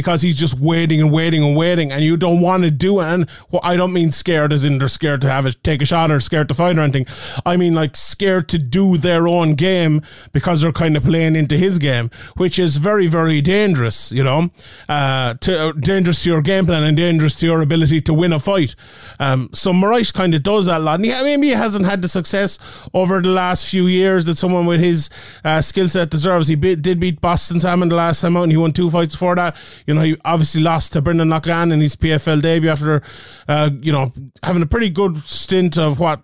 because 0.00 0.22
he's 0.22 0.34
just 0.34 0.58
waiting 0.58 0.98
and 1.02 1.12
waiting 1.12 1.44
and 1.44 1.54
waiting, 1.54 1.92
and 1.92 2.02
you 2.02 2.16
don't 2.16 2.40
want 2.40 2.62
to 2.62 2.70
do 2.70 3.00
it. 3.00 3.04
And 3.04 3.28
well, 3.50 3.60
I 3.62 3.76
don't 3.76 3.92
mean 3.92 4.12
scared 4.12 4.50
as 4.50 4.64
in 4.64 4.78
they're 4.78 4.88
scared 4.88 5.20
to 5.20 5.28
have 5.28 5.44
it, 5.44 5.62
take 5.62 5.82
a 5.82 5.84
shot, 5.84 6.10
or 6.10 6.20
scared 6.20 6.48
to 6.48 6.54
fight 6.54 6.78
or 6.78 6.80
anything. 6.80 7.04
I 7.44 7.58
mean 7.58 7.74
like 7.74 7.96
scared 7.96 8.48
to 8.48 8.58
do 8.58 8.96
their 8.96 9.28
own 9.28 9.56
game 9.56 10.00
because 10.32 10.62
they're 10.62 10.72
kind 10.72 10.96
of 10.96 11.02
playing 11.02 11.36
into 11.36 11.58
his 11.58 11.78
game, 11.78 12.10
which 12.38 12.58
is 12.58 12.78
very, 12.78 13.08
very 13.08 13.42
dangerous. 13.42 14.10
You 14.10 14.24
know, 14.24 14.50
uh, 14.88 15.34
to 15.34 15.68
uh, 15.68 15.72
dangerous 15.72 16.22
to 16.22 16.30
your 16.30 16.40
game 16.40 16.64
plan 16.64 16.82
and 16.82 16.96
dangerous 16.96 17.34
to 17.36 17.46
your 17.46 17.60
ability 17.60 18.00
to 18.00 18.14
win 18.14 18.32
a 18.32 18.40
fight. 18.40 18.74
Um, 19.18 19.50
so 19.52 19.70
Moraes 19.72 20.14
kind 20.14 20.34
of 20.34 20.42
does 20.42 20.64
that 20.64 20.80
a 20.80 20.82
lot. 20.82 20.94
And 20.94 21.04
he, 21.04 21.10
maybe 21.10 21.48
he 21.48 21.52
hasn't 21.52 21.84
had 21.84 22.00
the 22.00 22.08
success 22.08 22.58
over 22.94 23.20
the 23.20 23.28
last 23.28 23.68
few 23.68 23.86
years 23.86 24.24
that 24.24 24.36
someone 24.36 24.64
with 24.64 24.80
his 24.80 25.10
uh, 25.44 25.60
skill 25.60 25.90
set 25.90 26.08
deserves. 26.08 26.48
He 26.48 26.54
be- 26.54 26.76
did 26.76 27.00
beat 27.00 27.20
Boston 27.20 27.60
Salmon 27.60 27.90
the 27.90 27.96
last 27.96 28.22
time 28.22 28.36
out, 28.38 28.44
and 28.44 28.52
he 28.52 28.56
won 28.56 28.72
two 28.72 28.90
fights 28.90 29.14
before 29.14 29.34
that 29.34 29.54
know, 29.94 30.02
he 30.02 30.16
obviously 30.24 30.60
lost 30.60 30.92
to 30.92 31.02
Brendan 31.02 31.28
Loughnane 31.28 31.72
in 31.72 31.80
his 31.80 31.96
PFL 31.96 32.42
debut 32.42 32.70
after, 32.70 33.02
uh, 33.48 33.70
you 33.80 33.92
know, 33.92 34.12
having 34.42 34.62
a 34.62 34.66
pretty 34.66 34.90
good 34.90 35.16
stint 35.18 35.78
of 35.78 35.98
what 35.98 36.22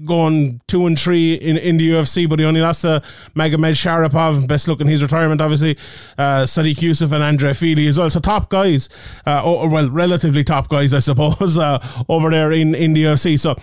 going 0.00 0.60
two 0.66 0.86
and 0.86 0.98
three 0.98 1.34
in, 1.34 1.56
in 1.56 1.76
the 1.76 1.90
UFC, 1.90 2.28
but 2.28 2.38
he 2.38 2.44
only 2.44 2.60
lost 2.60 2.82
to 2.82 3.02
Magomedsharipov. 3.34 4.46
best 4.48 4.68
look 4.68 4.80
in 4.80 4.86
his 4.86 5.02
retirement, 5.02 5.40
obviously. 5.40 5.76
Uh, 6.16 6.42
Sodiq 6.42 6.76
Yusuff 6.76 7.12
and 7.12 7.22
Andre 7.22 7.52
Fili 7.52 7.86
as 7.86 7.98
well. 7.98 8.10
So 8.10 8.20
top 8.20 8.48
guys, 8.48 8.88
uh, 9.26 9.42
or, 9.44 9.68
well, 9.68 9.90
relatively 9.90 10.44
top 10.44 10.68
guys, 10.68 10.94
I 10.94 11.00
suppose, 11.00 11.58
uh, 11.58 12.04
over 12.08 12.30
there 12.30 12.52
in, 12.52 12.74
in 12.74 12.94
the 12.94 13.04
UFC. 13.04 13.38
So 13.38 13.56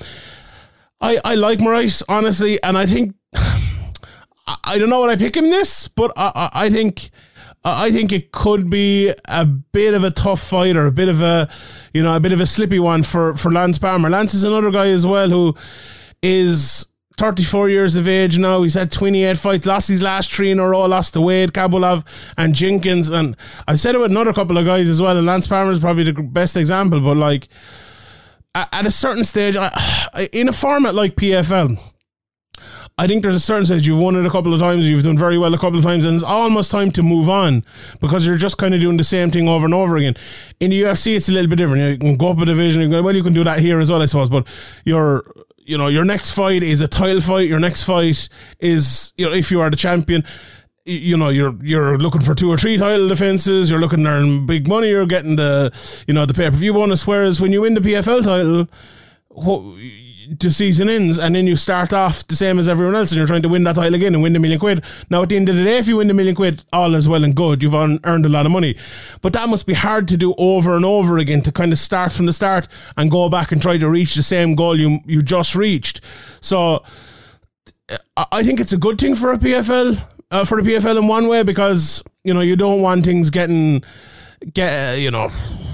I, 1.02 1.20
I 1.24 1.36
like 1.36 1.60
Moraes, 1.60 2.04
honestly, 2.08 2.62
and 2.64 2.78
I 2.78 2.86
think, 2.86 3.16
I, 3.34 4.58
I 4.66 4.78
don't 4.78 4.90
know 4.90 5.00
what 5.00 5.10
I 5.10 5.16
pick 5.16 5.36
him 5.36 5.50
this, 5.50 5.88
but 5.88 6.12
I, 6.16 6.32
I, 6.36 6.50
I 6.66 6.70
think 6.70 7.10
I 7.64 7.92
think 7.92 8.12
it 8.12 8.32
could 8.32 8.70
be 8.70 9.14
a 9.26 9.46
bit 9.46 9.94
of 9.94 10.04
a 10.04 10.12
tough 10.12 10.42
fight 10.42 10.78
or 10.78 10.86
a 10.86 10.92
bit 10.92 11.10
of 11.10 11.22
a, 11.22 11.50
you 11.94 12.02
know, 12.02 12.16
a 12.16 12.20
bit 12.20 12.32
of 12.32 12.40
a 12.40 12.46
slippy 12.46 12.80
one 12.80 13.04
for 13.04 13.36
for 13.36 13.52
Lance 13.52 13.78
Palmer. 13.78 14.10
Lance 14.10 14.34
is 14.34 14.44
another 14.44 14.72
guy 14.72 14.88
as 14.88 15.06
well 15.06 15.30
who 15.30 15.56
is 16.22 16.86
34 17.18 17.70
years 17.70 17.98
of 17.98 18.08
age 18.08 18.38
now. 18.38 18.64
He's 18.64 18.76
had 18.76 18.94
28 18.94 19.38
fights, 19.38 19.66
lost 19.66 19.90
his 19.90 20.02
last 20.02 20.34
three 20.34 20.52
in 20.52 20.60
a 20.60 20.68
row, 20.68 20.86
lost 20.86 21.14
to 21.16 21.22
Wade, 21.22 21.52
Khaybulaev, 21.52 22.06
and 22.38 22.56
Jenkins. 22.56 23.10
And 23.10 23.36
I've 23.68 23.80
said 23.80 23.94
it 23.94 23.98
with 23.98 24.12
another 24.12 24.32
couple 24.32 24.58
of 24.58 24.66
guys 24.66 24.90
as 24.90 25.02
well. 25.02 25.18
And 25.18 25.26
Lance 25.26 25.46
Palmer 25.48 25.72
is 25.72 25.80
probably 25.80 26.10
the 26.10 26.14
best 26.14 26.56
example. 26.56 27.02
But 27.02 27.18
like 27.18 27.50
at 28.56 28.86
a 28.86 28.92
certain 28.92 29.26
stage, 29.26 29.58
in 30.32 30.48
a 30.48 30.54
format 30.54 30.96
like 30.96 31.16
PFL, 31.16 31.78
I 33.00 33.08
think 33.08 33.24
there's 33.24 33.36
a 33.36 33.40
certain 33.40 33.66
stage 33.66 33.88
you've 33.88 33.98
won 33.98 34.18
it 34.18 34.26
a 34.26 34.30
couple 34.30 34.54
of 34.54 34.60
times, 34.60 34.86
you've 34.86 35.04
done 35.04 35.18
very 35.18 35.38
well 35.38 35.54
a 35.54 35.58
couple 35.58 35.80
of 35.80 35.86
times, 35.86 36.04
and 36.04 36.16
it's 36.16 36.24
almost 36.24 36.70
time 36.70 36.92
to 36.92 37.02
move 37.02 37.30
on 37.30 37.64
because 38.02 38.28
you're 38.28 38.36
just 38.36 38.58
kind 38.58 38.76
of 38.76 38.82
doing 38.82 38.98
the 38.98 39.06
same 39.06 39.32
thing 39.32 39.48
over 39.48 39.64
and 39.64 39.74
over 39.74 39.96
again. 39.96 40.16
In 40.60 40.72
the 40.72 40.82
UFC, 40.82 41.16
it's 41.16 41.30
a 41.30 41.32
little 41.32 41.50
bit 41.50 41.56
different. 41.56 41.82
You 41.82 41.98
can 41.98 42.18
go 42.18 42.28
up 42.28 42.40
a 42.40 42.46
division. 42.46 42.82
You 42.82 42.90
can, 42.90 43.02
well, 43.02 43.16
you 43.16 43.24
can 43.24 43.32
do 43.32 43.46
that 43.46 43.60
here 43.60 43.80
as 43.80 43.90
well, 43.90 44.02
I 44.02 44.06
suppose. 44.06 44.30
But 44.30 44.46
your, 44.84 45.24
you 45.60 45.78
know, 45.78 45.88
your 45.88 46.04
next 46.04 46.32
fight 46.32 46.62
is 46.62 46.82
a 46.82 46.90
title 46.90 47.22
fight. 47.22 47.48
Your 47.48 47.62
next 47.62 47.86
fight 47.86 48.28
is, 48.60 49.14
you 49.16 49.28
know, 49.28 49.32
if 49.32 49.50
you 49.50 49.62
are 49.62 49.70
the 49.70 49.78
champion 49.78 50.26
you 50.86 51.16
know 51.16 51.30
you're 51.30 51.56
you're 51.62 52.00
looking 52.00 52.22
for 52.22 52.34
two 52.34 52.50
or 52.50 52.58
three 52.58 52.76
title 52.76 53.08
defenses. 53.08 53.70
You're 53.70 53.80
looking 53.80 54.04
to 54.04 54.10
earn 54.10 54.46
big 54.48 54.68
money. 54.68 54.90
You're 54.90 55.06
getting 55.06 55.36
the 55.36 55.72
you 56.08 56.14
know 56.14 56.26
the 56.26 56.34
pay 56.34 56.50
per 56.50 56.56
view 56.56 56.74
bonus. 56.74 57.06
Whereas 57.06 57.40
when 57.40 57.54
you 57.54 57.62
win 57.62 57.76
the 57.76 57.82
PFL 57.82 58.24
title, 58.24 58.68
the 60.38 60.52
season 60.52 60.90
ends 60.90 61.18
and 61.18 61.36
then 61.36 61.48
you 61.48 61.56
start 61.56 61.92
off 61.92 62.26
the 62.28 62.36
same 62.36 62.60
as 62.60 62.68
everyone 62.68 62.96
else 62.96 63.12
and 63.12 63.18
you're 63.18 63.28
trying 63.28 63.42
to 63.42 63.50
win 63.50 63.64
that 63.64 63.76
title 63.76 63.96
again 63.96 64.14
and 64.14 64.22
win 64.22 64.34
the 64.34 64.40
million 64.40 64.60
quid. 64.60 64.84
Now, 65.10 65.24
at 65.24 65.30
the 65.30 65.36
end 65.36 65.50
of 65.50 65.56
the 65.56 65.64
day, 65.64 65.78
if 65.78 65.88
you 65.88 65.98
win 65.98 66.08
the 66.08 66.14
million 66.14 66.36
quid, 66.36 66.64
all 66.72 66.94
is 66.94 67.10
well 67.10 67.24
and 67.24 67.36
good. 67.36 67.64
You've 67.64 67.74
earned 67.74 68.26
a 68.26 68.30
lot 68.30 68.46
of 68.46 68.52
money. 68.52 68.76
But 69.22 69.34
that 69.34 69.50
must 69.50 69.66
be 69.66 69.74
hard 69.74 70.08
to 70.10 70.18
do 70.18 70.36
over 70.38 70.76
and 70.76 70.86
over 70.86 71.18
again 71.18 71.42
to 71.44 71.52
kind 71.52 71.72
of 71.72 71.80
start 71.80 72.14
from 72.14 72.28
the 72.28 72.34
start 72.34 72.68
and 72.98 73.10
go 73.10 73.28
back 73.30 73.52
and 73.52 73.62
try 73.62 73.78
to 73.78 73.90
reach 73.90 74.16
the 74.16 74.24
same 74.24 74.56
goal 74.56 74.80
you, 74.80 75.00
you 75.06 75.24
just 75.24 75.56
reached. 75.56 76.02
So 76.42 76.84
I 78.32 78.44
think 78.44 78.60
it's 78.60 78.74
a 78.74 78.78
good 78.78 79.00
thing 79.00 79.16
for 79.16 79.32
a 79.32 79.38
PFL, 79.38 80.00
uh, 80.32 80.46
for 80.46 80.62
the 80.62 80.70
PFL 80.70 81.00
in 81.00 81.08
one 81.08 81.28
way 81.28 81.44
because, 81.44 82.04
you 82.24 82.34
know, 82.34 82.42
you 82.42 82.56
don't 82.56 82.82
want 82.82 83.04
things 83.04 83.30
getting, 83.32 83.84
get, 84.54 85.00
you 85.00 85.10
know, 85.10 85.32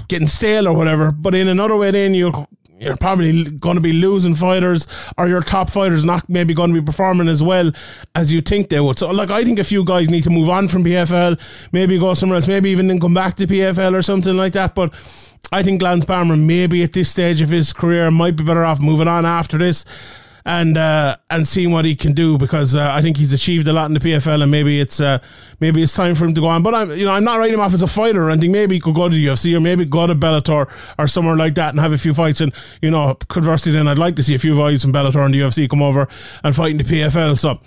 getting 0.08 0.28
stale 0.28 0.66
or 0.66 0.74
whatever. 0.74 1.12
But 1.12 1.34
in 1.34 1.48
another 1.48 1.76
way, 1.76 1.90
then 1.90 2.14
you 2.14 2.32
you're 2.78 2.96
probably 2.96 3.44
going 3.44 3.76
to 3.76 3.80
be 3.80 3.92
losing 3.92 4.34
fighters 4.34 4.86
or 5.16 5.28
your 5.28 5.40
top 5.40 5.70
fighters 5.70 6.04
not 6.04 6.28
maybe 6.28 6.54
going 6.54 6.72
to 6.72 6.80
be 6.80 6.84
performing 6.84 7.28
as 7.28 7.42
well 7.42 7.72
as 8.14 8.32
you 8.32 8.40
think 8.40 8.68
they 8.68 8.80
would. 8.80 8.98
So, 8.98 9.10
like, 9.10 9.30
I 9.30 9.44
think 9.44 9.58
a 9.58 9.64
few 9.64 9.84
guys 9.84 10.10
need 10.10 10.24
to 10.24 10.30
move 10.30 10.48
on 10.48 10.68
from 10.68 10.84
PFL, 10.84 11.40
maybe 11.72 11.98
go 11.98 12.14
somewhere 12.14 12.36
else, 12.36 12.48
maybe 12.48 12.70
even 12.70 12.86
then 12.86 13.00
come 13.00 13.14
back 13.14 13.36
to 13.36 13.46
PFL 13.46 13.94
or 13.94 14.02
something 14.02 14.36
like 14.36 14.52
that. 14.52 14.74
But 14.74 14.92
I 15.52 15.62
think 15.62 15.80
Lance 15.80 16.04
Palmer, 16.04 16.36
maybe 16.36 16.82
at 16.82 16.92
this 16.92 17.10
stage 17.10 17.40
of 17.40 17.48
his 17.48 17.72
career, 17.72 18.10
might 18.10 18.36
be 18.36 18.44
better 18.44 18.64
off 18.64 18.80
moving 18.80 19.08
on 19.08 19.24
after 19.24 19.58
this 19.58 19.84
and 20.46 20.78
uh, 20.78 21.16
and 21.28 21.46
seeing 21.46 21.72
what 21.72 21.84
he 21.84 21.96
can 21.96 22.12
do 22.12 22.38
because 22.38 22.76
uh, 22.76 22.90
I 22.94 23.02
think 23.02 23.16
he's 23.16 23.32
achieved 23.32 23.66
a 23.66 23.72
lot 23.72 23.86
in 23.86 23.94
the 23.94 24.00
PFL 24.00 24.42
and 24.42 24.50
maybe 24.50 24.80
it's 24.80 25.00
uh, 25.00 25.18
maybe 25.58 25.82
it's 25.82 25.92
time 25.92 26.14
for 26.14 26.24
him 26.24 26.34
to 26.34 26.40
go 26.40 26.46
on. 26.46 26.62
But 26.62 26.74
I'm 26.74 26.90
you 26.92 27.04
know 27.04 27.10
I'm 27.10 27.24
not 27.24 27.38
writing 27.38 27.54
him 27.54 27.60
off 27.60 27.74
as 27.74 27.82
a 27.82 27.88
fighter 27.88 28.24
or 28.24 28.30
anything. 28.30 28.52
Maybe 28.52 28.76
he 28.76 28.80
could 28.80 28.94
go 28.94 29.08
to 29.08 29.14
the 29.14 29.26
UFC 29.26 29.54
or 29.56 29.60
maybe 29.60 29.84
go 29.84 30.06
to 30.06 30.14
Bellator 30.14 30.70
or 30.98 31.08
somewhere 31.08 31.36
like 31.36 31.56
that 31.56 31.70
and 31.70 31.80
have 31.80 31.92
a 31.92 31.98
few 31.98 32.14
fights. 32.14 32.40
And 32.40 32.52
you 32.80 32.92
know 32.92 33.14
conversely, 33.28 33.72
then 33.72 33.88
I'd 33.88 33.98
like 33.98 34.14
to 34.16 34.22
see 34.22 34.36
a 34.36 34.38
few 34.38 34.56
guys 34.56 34.82
from 34.82 34.92
Bellator 34.92 35.24
and 35.24 35.34
the 35.34 35.40
UFC 35.40 35.68
come 35.68 35.82
over 35.82 36.08
and 36.44 36.54
fight 36.54 36.70
in 36.70 36.78
the 36.78 36.84
PFL. 36.84 37.38
So. 37.38 37.60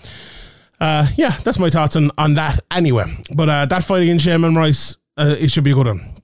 Uh, 0.81 1.05
yeah, 1.17 1.37
that's 1.43 1.59
my 1.59 1.69
thoughts 1.69 1.97
on, 1.97 2.09
on 2.17 2.35
that 2.35 2.61
anyway. 2.71 3.03
But 3.35 3.49
uh, 3.49 3.65
that 3.65 3.83
fight 3.83 4.01
against 4.03 4.25
Sheymon 4.25 4.53
Moraes, 4.53 4.95
uh, 5.17 5.35
it 5.37 5.51
should 5.51 5.65
be 5.65 5.71
a 5.71 5.73
good 5.73 5.87
one. 5.87 6.18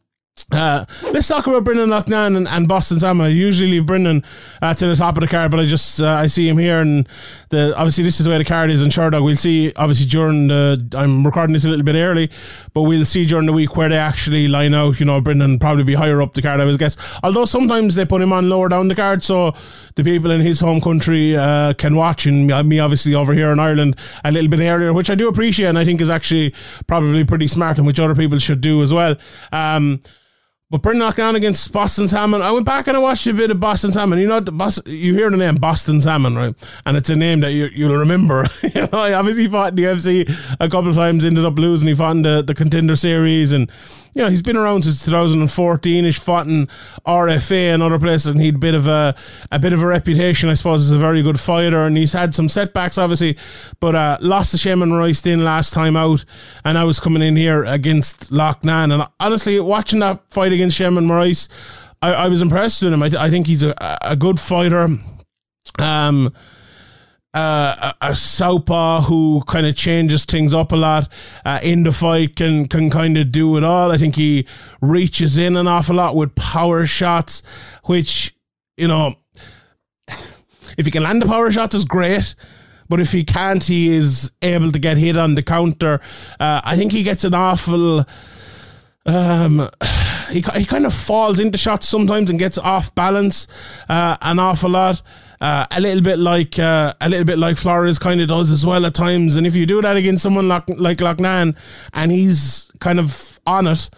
Uh, 0.51 0.85
let's 1.11 1.27
talk 1.27 1.47
about 1.47 1.63
Brendan 1.63 1.89
Loughnane 1.89 2.37
and, 2.37 2.47
and 2.47 2.67
Boston 2.67 2.99
Salmon. 2.99 3.25
I 3.25 3.29
usually 3.29 3.71
leave 3.71 3.85
Brendan 3.85 4.23
uh, 4.61 4.73
to 4.75 4.87
the 4.87 4.95
top 4.95 5.17
of 5.17 5.21
the 5.21 5.27
card, 5.27 5.49
but 5.49 5.59
I 5.59 5.65
just 5.65 5.99
uh, 5.99 6.07
I 6.07 6.27
see 6.27 6.47
him 6.47 6.57
here, 6.57 6.79
and 6.79 7.07
the 7.49 7.75
obviously 7.75 8.03
this 8.03 8.19
is 8.19 8.25
the 8.25 8.29
way 8.29 8.37
the 8.37 8.45
card 8.45 8.69
is 8.69 8.81
in 8.81 8.89
Sherdog. 8.89 9.23
We'll 9.23 9.37
see 9.37 9.73
obviously 9.75 10.05
during 10.05 10.47
the 10.47 10.87
I'm 10.93 11.25
recording 11.25 11.53
this 11.53 11.65
a 11.65 11.69
little 11.69 11.83
bit 11.83 11.95
early, 11.95 12.29
but 12.73 12.83
we'll 12.83 13.05
see 13.05 13.25
during 13.25 13.47
the 13.47 13.53
week 13.53 13.75
where 13.75 13.89
they 13.89 13.97
actually 13.97 14.47
line 14.47 14.73
out. 14.73 14.99
You 14.99 15.07
know, 15.07 15.19
Brendan 15.19 15.57
probably 15.57 15.83
be 15.83 15.95
higher 15.95 16.21
up 16.21 16.33
the 16.33 16.41
card, 16.41 16.59
I 16.59 16.65
would 16.65 16.77
guess. 16.77 16.95
Although 17.23 17.45
sometimes 17.45 17.95
they 17.95 18.05
put 18.05 18.21
him 18.21 18.31
on 18.31 18.47
lower 18.47 18.69
down 18.69 18.87
the 18.87 18.95
card, 18.95 19.23
so 19.23 19.53
the 19.95 20.03
people 20.03 20.31
in 20.31 20.41
his 20.41 20.59
home 20.59 20.79
country 20.79 21.35
uh, 21.35 21.73
can 21.73 21.95
watch, 21.95 22.27
and 22.27 22.47
me 22.47 22.79
obviously 22.79 23.15
over 23.15 23.33
here 23.33 23.51
in 23.51 23.59
Ireland 23.59 23.97
a 24.23 24.31
little 24.31 24.49
bit 24.49 24.59
earlier, 24.59 24.93
which 24.93 25.09
I 25.09 25.15
do 25.15 25.27
appreciate, 25.27 25.67
and 25.67 25.79
I 25.79 25.85
think 25.85 26.01
is 26.01 26.09
actually 26.09 26.53
probably 26.87 27.23
pretty 27.23 27.47
smart, 27.47 27.77
and 27.77 27.87
which 27.87 27.99
other 27.99 28.15
people 28.15 28.37
should 28.37 28.61
do 28.61 28.83
as 28.83 28.93
well. 28.93 29.15
Um, 29.51 30.01
but 30.71 30.81
Brendan 30.81 31.07
Loughnane 31.07 31.35
against 31.35 31.71
Boston 31.71 32.07
Salmon. 32.07 32.41
I 32.41 32.49
went 32.51 32.65
back 32.65 32.87
and 32.87 32.97
I 32.97 32.99
watched 32.99 33.27
a 33.27 33.33
bit 33.33 33.51
of 33.51 33.59
Boston 33.59 33.91
Salmon. 33.91 34.17
You 34.17 34.27
know, 34.27 34.39
the 34.39 34.51
Bos- 34.51 34.81
you 34.87 35.13
hear 35.13 35.29
the 35.29 35.37
name 35.37 35.55
Boston 35.55 36.01
Salmon, 36.01 36.35
right? 36.35 36.55
And 36.87 36.97
it's 36.97 37.09
a 37.11 37.15
name 37.15 37.41
that 37.41 37.53
you, 37.53 37.69
you'll 37.73 37.95
remember. 37.95 38.47
you 38.63 38.81
know, 38.81 38.99
I 38.99 39.13
obviously 39.13 39.45
fought 39.47 39.69
in 39.69 39.75
the 39.75 39.83
UFC 39.83 40.27
a 40.59 40.67
couple 40.67 40.89
of 40.89 40.95
times, 40.95 41.23
ended 41.23 41.45
up 41.45 41.59
losing. 41.59 41.87
He 41.87 41.93
fought 41.93 42.15
in 42.15 42.21
the, 42.23 42.41
the 42.41 42.55
contender 42.55 42.95
series 42.95 43.51
and 43.51 43.71
you 44.15 44.21
know, 44.21 44.29
he's 44.29 44.41
been 44.41 44.55
around 44.55 44.83
since 44.83 45.03
2014 45.03 46.05
ish, 46.05 46.19
fought 46.19 46.47
in 46.47 46.69
RFA 47.05 47.73
and 47.73 47.83
other 47.83 47.99
places, 47.99 48.27
and 48.27 48.39
he'd 48.39 48.61
bit 48.61 48.73
of 48.73 48.87
a, 48.87 49.13
a 49.51 49.59
bit 49.59 49.73
of 49.73 49.83
a 49.83 49.85
reputation, 49.85 50.47
I 50.47 50.53
suppose, 50.53 50.83
as 50.83 50.91
a 50.91 50.97
very 50.97 51.21
good 51.21 51.37
fighter. 51.37 51.85
And 51.85 51.97
he's 51.97 52.13
had 52.13 52.33
some 52.33 52.47
setbacks, 52.47 52.97
obviously, 52.97 53.37
but 53.81 53.93
uh, 53.93 54.17
lost 54.21 54.51
to 54.51 54.57
Sheymon 54.57 55.25
in 55.25 55.43
last 55.43 55.73
time 55.73 55.97
out. 55.97 56.23
And 56.63 56.77
I 56.77 56.85
was 56.85 56.97
coming 56.97 57.21
in 57.21 57.35
here 57.35 57.65
against 57.65 58.31
Loughnane. 58.31 58.93
And 58.93 59.05
honestly, 59.19 59.59
watching 59.59 59.99
that 59.99 60.23
fight 60.31 60.53
against 60.53 60.79
Sheymon 60.79 61.07
Moraes, 61.07 61.49
I, 62.01 62.13
I 62.13 62.27
was 62.29 62.41
impressed 62.41 62.81
with 62.83 62.93
him. 62.93 63.03
I, 63.03 63.11
I 63.19 63.29
think 63.29 63.47
he's 63.47 63.63
a, 63.63 63.75
a 64.01 64.15
good 64.15 64.39
fighter. 64.39 64.97
Um, 65.77 66.33
uh, 67.35 67.91
a, 68.01 68.11
a 68.11 68.15
southpaw 68.15 69.01
who 69.01 69.43
kind 69.45 69.65
of 69.65 69.75
changes 69.75 70.23
things 70.23 70.53
up 70.53 70.71
a 70.71 70.75
lot 70.75 71.11
uh, 71.43 71.59
in 71.61 71.83
the 71.83 71.91
fight 71.91 72.37
can 72.37 72.67
can 72.67 72.89
kind 72.89 73.17
of 73.17 73.31
do 73.31 73.57
it 73.57 73.63
all. 73.63 73.91
I 73.91 73.97
think 73.97 74.15
he 74.15 74.47
reaches 74.81 75.37
in 75.37 75.57
an 75.57 75.67
awful 75.67 75.97
lot 75.97 76.15
with 76.15 76.33
power 76.35 76.85
shots, 76.85 77.43
which 77.83 78.33
you 78.77 78.87
know, 78.87 79.15
if 80.77 80.85
he 80.85 80.91
can 80.91 81.03
land 81.03 81.21
the 81.21 81.25
power 81.25 81.51
shots, 81.51 81.75
is 81.75 81.85
great. 81.85 82.35
But 82.87 82.99
if 82.99 83.11
he 83.11 83.23
can't, 83.23 83.63
he 83.63 83.93
is 83.93 84.31
able 84.41 84.71
to 84.71 84.79
get 84.79 84.97
hit 84.97 85.17
on 85.17 85.35
the 85.35 85.41
counter. 85.41 85.99
Uh, 86.39 86.61
I 86.63 86.75
think 86.75 86.91
he 86.91 87.03
gets 87.03 87.23
an 87.23 87.33
awful. 87.33 88.05
Um, 89.05 89.69
he, 90.31 90.41
he 90.55 90.65
kind 90.65 90.85
of 90.85 90.93
falls 90.93 91.39
into 91.39 91.57
shots 91.57 91.89
sometimes 91.89 92.29
and 92.29 92.39
gets 92.39 92.57
off 92.57 92.95
balance 92.95 93.47
uh, 93.89 94.17
an 94.21 94.39
awful 94.39 94.69
lot. 94.69 95.01
Uh, 95.41 95.65
a 95.71 95.81
little 95.81 96.01
bit 96.01 96.17
like 96.17 96.57
uh, 96.57 96.93
a 97.01 97.09
little 97.09 97.25
bit 97.25 97.37
like 97.37 97.57
Flores 97.57 97.99
kind 97.99 98.21
of 98.21 98.27
does 98.27 98.51
as 98.51 98.65
well 98.65 98.85
at 98.85 98.93
times. 98.93 99.35
And 99.35 99.45
if 99.45 99.55
you 99.55 99.65
do 99.65 99.81
that 99.81 99.97
against 99.97 100.23
someone 100.23 100.47
like 100.47 100.67
like 100.69 100.99
Loughnane 100.99 101.55
and 101.93 102.11
he's 102.11 102.71
kind 102.79 102.99
of 102.99 103.39
on 103.45 103.67
it, 103.67 103.89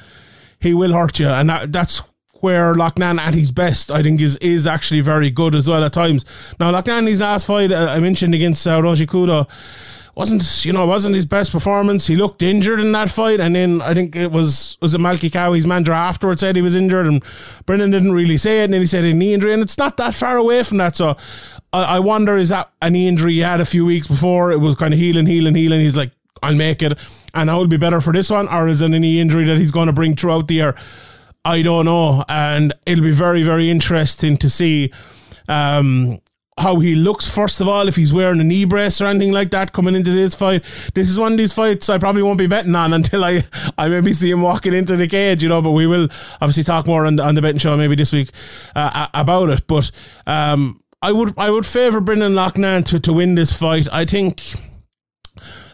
he 0.60 0.74
will 0.74 0.94
hurt 0.94 1.20
you. 1.20 1.28
And 1.30 1.50
that, 1.50 1.72
that's 1.72 2.02
where 2.42 2.74
Loughnane 2.76 3.20
at 3.20 3.34
his 3.34 3.52
best, 3.52 3.92
I 3.92 4.04
think, 4.04 4.22
is 4.22 4.38
is 4.38 4.68
actually 4.68 5.02
very 5.02 5.30
good 5.30 5.56
as 5.56 5.68
well 5.68 5.84
at 5.84 5.94
times. 5.94 6.26
Now, 6.60 6.72
Loughnane, 6.72 7.08
his 7.08 7.20
last 7.20 7.46
fight, 7.46 7.72
uh, 7.72 7.88
I 7.90 8.00
mentioned 8.00 8.34
against 8.36 8.66
uh, 8.66 8.80
Ryoji 8.82 9.06
Kudo, 9.08 9.48
wasn't 10.18 10.66
you 10.66 10.74
know 10.74 10.84
wasn't 10.88 11.14
his 11.14 11.28
best 11.28 11.52
performance. 11.52 12.08
He 12.08 12.16
looked 12.16 12.42
injured 12.42 12.80
in 12.80 12.92
that 12.94 13.12
fight, 13.12 13.40
and 13.40 13.56
then 13.56 13.84
I 13.84 13.94
think 13.94 14.16
it 14.16 14.32
was 14.32 14.78
was 14.82 14.96
it 14.96 15.00
Malky 15.00 15.32
Cowie's 15.32 15.68
manager 15.68 15.92
afterwards 15.94 16.42
said 16.42 16.56
he 16.56 16.62
was 16.64 16.74
injured, 16.74 17.06
and 17.06 17.24
Brennan 17.68 17.92
didn't 17.92 18.14
really 18.14 18.38
say 18.38 18.62
it, 18.62 18.66
and 18.66 18.74
then 18.74 18.82
he 18.82 18.88
said 18.88 19.06
a 19.06 19.14
knee 19.14 19.36
injury, 19.36 19.54
and 19.54 19.62
it's 19.62 19.78
not 19.78 19.96
that 19.98 20.16
far 20.16 20.36
away 20.36 20.64
from 20.64 20.80
that. 20.80 20.96
So 20.96 21.16
I, 21.72 21.84
I 21.84 22.00
wonder 22.00 22.36
is 22.36 22.50
that 22.50 22.72
a 22.82 22.90
knee 22.90 23.08
injury 23.08 23.34
he 23.34 23.40
had 23.40 23.62
a 23.62 23.66
few 23.66 23.86
weeks 23.86 24.08
before? 24.08 24.52
It 24.52 24.58
was 24.58 24.74
kind 24.74 24.92
of 24.92 25.00
healing, 25.00 25.28
healing, 25.28 25.54
healing. 25.54 25.82
He's 25.82 25.96
like, 25.96 26.12
I'll 26.42 26.56
make 26.56 26.82
it, 26.82 26.98
and 27.36 27.52
I 27.52 27.56
will 27.56 27.68
be 27.68 27.78
better 27.78 28.02
for 28.02 28.12
this 28.12 28.32
one, 28.32 28.48
or 28.48 28.68
is 28.68 28.82
it 28.82 28.92
a 28.92 29.00
knee 29.00 29.20
injury 29.20 29.46
that 29.46 29.60
he's 29.60 29.72
going 29.72 29.88
to 29.88 29.94
bring 29.94 30.16
throughout 30.16 30.48
the 30.48 30.56
year? 30.56 30.76
I 31.46 31.62
don't 31.62 31.86
know, 31.86 32.26
and 32.28 32.74
it'll 32.88 33.04
be 33.04 33.12
very 33.12 33.44
very 33.44 33.70
interesting 33.70 34.36
to 34.38 34.50
see. 34.50 34.92
Um, 35.48 36.20
how 36.58 36.78
he 36.78 36.96
looks 36.96 37.30
first 37.30 37.62
of 37.62 37.68
all 37.68 37.88
if 37.88 37.96
he's 37.96 38.14
wearing 38.14 38.40
a 38.40 38.44
knee 38.44 38.66
brace 38.66 39.00
or 39.00 39.06
anything 39.06 39.32
like 39.32 39.52
that 39.52 39.74
coming 39.74 39.96
into 39.96 40.12
this 40.12 40.36
fight. 40.36 40.64
This 40.94 41.10
is 41.10 41.20
one 41.20 41.34
of 41.34 41.38
these 41.38 41.54
fights 41.54 41.90
I 41.90 41.98
probably 41.98 42.24
won't 42.24 42.40
be 42.40 42.48
betting 42.48 42.76
on 42.76 42.94
until 43.00 43.24
I 43.24 43.44
I 43.78 43.88
maybe 43.88 44.14
see 44.14 44.32
him 44.32 44.42
walking 44.42 44.74
into 44.74 44.96
the 44.96 45.08
cage 45.08 45.44
you 45.44 45.50
know 45.50 45.62
but 45.62 45.72
we 45.72 45.88
will 45.88 46.08
obviously 46.42 46.64
talk 46.64 46.88
more 46.88 47.06
on 47.06 47.18
the, 47.18 47.24
on 47.24 47.36
the 47.36 47.42
betting 47.42 47.60
show 47.60 47.78
maybe 47.78 47.96
this 47.96 48.12
week 48.12 48.32
uh, 48.76 49.08
about 49.14 49.50
it. 49.50 49.68
But 49.68 49.92
um, 50.26 50.82
I 51.02 51.12
would 51.12 51.34
I 51.38 51.50
would 51.50 51.66
favour 51.66 52.02
Brendan 52.02 52.34
Loughnane 52.34 52.86
to, 52.86 53.00
to 53.00 53.14
win 53.14 53.36
this 53.36 53.54
fight. 53.54 53.88
I 53.92 54.06
think 54.06 54.42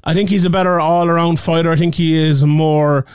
I 0.04 0.14
think 0.14 0.30
he's 0.30 0.46
a 0.46 0.50
better 0.50 0.80
all 0.80 1.08
around 1.08 1.40
fighter. 1.40 1.72
I 1.72 1.76
think 1.76 1.96
he 1.96 2.16
is 2.16 2.44
more 2.44 3.06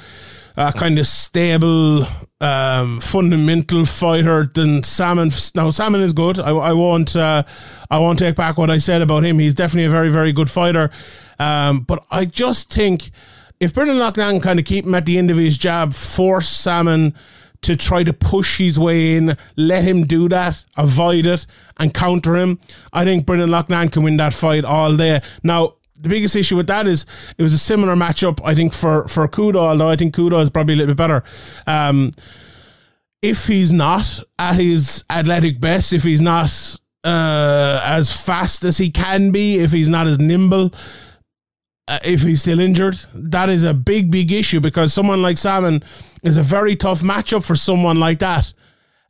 uh, 0.58 0.72
kind 0.72 0.98
of 0.98 1.06
stable, 1.06 2.04
um, 2.40 3.00
fundamental 3.00 3.86
fighter 3.86 4.50
than 4.52 4.82
Salmon. 4.82 5.30
Now 5.54 5.70
Salmon 5.70 6.00
is 6.00 6.12
good. 6.12 6.40
I, 6.40 6.50
I 6.50 6.72
won't 6.72 7.14
uh, 7.14 7.44
I 7.90 7.98
won't 8.00 8.18
take 8.18 8.34
back 8.34 8.58
what 8.58 8.68
I 8.68 8.78
said 8.78 9.00
about 9.00 9.24
him. 9.24 9.38
He's 9.38 9.54
definitely 9.54 9.84
a 9.84 9.90
very 9.90 10.10
very 10.10 10.32
good 10.32 10.50
fighter. 10.50 10.90
Um, 11.38 11.82
but 11.82 12.04
I 12.10 12.24
just 12.24 12.72
think 12.72 13.12
if 13.60 13.72
Brendan 13.72 13.98
Loughnane 13.98 14.42
kind 14.42 14.58
of 14.58 14.64
keep 14.64 14.84
him 14.84 14.96
at 14.96 15.06
the 15.06 15.16
end 15.16 15.30
of 15.30 15.36
his 15.36 15.56
jab, 15.56 15.94
force 15.94 16.48
Salmon 16.48 17.14
to 17.62 17.76
try 17.76 18.02
to 18.02 18.12
push 18.12 18.58
his 18.58 18.78
way 18.78 19.14
in, 19.14 19.36
let 19.56 19.84
him 19.84 20.06
do 20.06 20.28
that, 20.28 20.64
avoid 20.76 21.26
it, 21.26 21.46
and 21.78 21.94
counter 21.94 22.36
him. 22.36 22.58
I 22.92 23.04
think 23.04 23.26
Brendan 23.26 23.50
Loughnane 23.50 23.92
can 23.92 24.02
win 24.02 24.16
that 24.16 24.34
fight 24.34 24.64
all 24.64 24.96
day. 24.96 25.22
Now, 25.44 25.74
the 26.00 26.08
biggest 26.08 26.36
issue 26.36 26.56
with 26.56 26.66
that 26.68 26.86
is 26.86 27.06
it 27.36 27.42
was 27.42 27.52
a 27.52 27.58
similar 27.58 27.94
matchup, 27.94 28.40
I 28.44 28.54
think, 28.54 28.72
for, 28.72 29.06
for 29.08 29.26
Kudo, 29.28 29.56
although 29.56 29.88
I 29.88 29.96
think 29.96 30.14
Kudo 30.14 30.40
is 30.40 30.50
probably 30.50 30.74
a 30.74 30.76
little 30.78 30.94
bit 30.94 30.98
better. 30.98 31.24
Um, 31.66 32.12
if 33.22 33.46
he's 33.46 33.72
not 33.72 34.20
at 34.38 34.54
his 34.54 35.04
athletic 35.10 35.60
best, 35.60 35.92
if 35.92 36.04
he's 36.04 36.20
not 36.20 36.76
uh, 37.04 37.80
as 37.84 38.12
fast 38.12 38.64
as 38.64 38.78
he 38.78 38.90
can 38.90 39.30
be, 39.32 39.58
if 39.58 39.72
he's 39.72 39.88
not 39.88 40.06
as 40.06 40.18
nimble, 40.18 40.72
uh, 41.88 41.98
if 42.04 42.22
he's 42.22 42.42
still 42.42 42.60
injured, 42.60 42.98
that 43.14 43.48
is 43.48 43.64
a 43.64 43.74
big, 43.74 44.10
big 44.10 44.30
issue 44.30 44.60
because 44.60 44.92
someone 44.92 45.22
like 45.22 45.38
Salmon 45.38 45.82
is 46.22 46.36
a 46.36 46.42
very 46.42 46.76
tough 46.76 47.00
matchup 47.02 47.44
for 47.44 47.56
someone 47.56 47.98
like 47.98 48.18
that. 48.20 48.52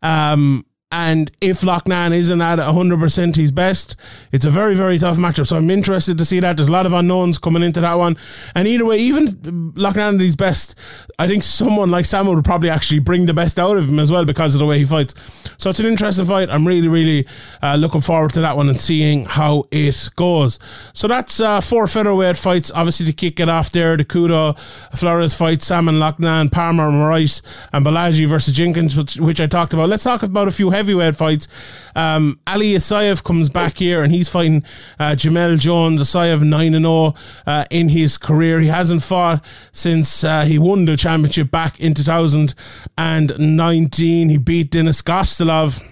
Um, 0.00 0.64
and 0.90 1.30
if 1.42 1.60
Loughnane 1.60 2.14
isn't 2.14 2.40
at 2.40 2.58
100% 2.58 3.36
his 3.36 3.52
best, 3.52 3.94
it's 4.32 4.46
a 4.46 4.50
very, 4.50 4.74
very 4.74 4.98
tough 4.98 5.18
matchup. 5.18 5.46
So 5.46 5.58
I'm 5.58 5.68
interested 5.68 6.16
to 6.16 6.24
see 6.24 6.40
that. 6.40 6.56
There's 6.56 6.68
a 6.68 6.72
lot 6.72 6.86
of 6.86 6.94
unknowns 6.94 7.36
coming 7.36 7.62
into 7.62 7.82
that 7.82 7.94
one. 7.94 8.16
And 8.54 8.66
either 8.66 8.86
way, 8.86 8.96
even 8.96 9.26
Loughnane 9.26 10.14
at 10.14 10.20
his 10.20 10.34
best, 10.34 10.76
I 11.18 11.28
think 11.28 11.42
someone 11.42 11.90
like 11.90 12.06
Salmon 12.06 12.34
would 12.34 12.44
probably 12.44 12.70
actually 12.70 13.00
bring 13.00 13.26
the 13.26 13.34
best 13.34 13.58
out 13.58 13.76
of 13.76 13.86
him 13.86 13.98
as 13.98 14.10
well 14.10 14.24
because 14.24 14.54
of 14.54 14.60
the 14.60 14.64
way 14.66 14.78
he 14.78 14.86
fights. 14.86 15.14
So 15.58 15.68
it's 15.68 15.78
an 15.78 15.84
interesting 15.84 16.24
fight. 16.24 16.48
I'm 16.48 16.66
really, 16.66 16.88
really 16.88 17.26
uh, 17.62 17.76
looking 17.76 18.00
forward 18.00 18.32
to 18.32 18.40
that 18.40 18.56
one 18.56 18.70
and 18.70 18.80
seeing 18.80 19.26
how 19.26 19.64
it 19.70 20.08
goes. 20.16 20.58
So 20.94 21.06
that's 21.06 21.38
uh, 21.38 21.60
four 21.60 21.86
featherweight 21.86 22.38
fights, 22.38 22.72
obviously, 22.74 23.04
to 23.06 23.12
kick 23.12 23.40
it 23.40 23.50
off 23.50 23.70
there. 23.72 23.98
The 23.98 24.06
Kudo 24.06 24.58
Flores 24.96 25.34
fight, 25.34 25.60
Salmon 25.60 25.96
Loughnane, 25.96 26.50
Palmer 26.50 26.90
Moraes, 26.90 27.42
and 27.74 27.84
Bolaghi 27.84 28.26
versus 28.26 28.54
Jenkins, 28.54 28.96
which, 28.96 29.16
which 29.16 29.38
I 29.38 29.46
talked 29.46 29.74
about. 29.74 29.90
Let's 29.90 30.04
talk 30.04 30.22
about 30.22 30.48
a 30.48 30.52
few 30.52 30.70
heavyweight 30.78 31.16
fights. 31.16 31.48
Um, 31.94 32.40
Ali 32.46 32.72
Isaev 32.74 33.22
comes 33.24 33.50
back 33.50 33.76
here 33.78 34.02
and 34.02 34.14
he's 34.14 34.28
fighting 34.28 34.62
uh, 34.98 35.14
Jamelle 35.16 35.58
Jones. 35.58 36.00
Isaev 36.00 36.42
9 36.42 36.72
0 36.72 37.14
uh, 37.46 37.64
in 37.70 37.90
his 37.90 38.16
career. 38.16 38.60
He 38.60 38.68
hasn't 38.68 39.02
fought 39.02 39.44
since 39.72 40.24
uh, 40.24 40.44
he 40.44 40.58
won 40.58 40.84
the 40.84 40.96
championship 40.96 41.50
back 41.50 41.80
in 41.80 41.94
2019. 41.94 44.28
He 44.28 44.36
beat 44.36 44.70
Denis 44.70 45.02
Gostilov 45.02 45.82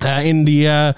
uh, 0.00 0.22
in 0.24 0.44
the 0.44 0.68
uh, 0.68 0.92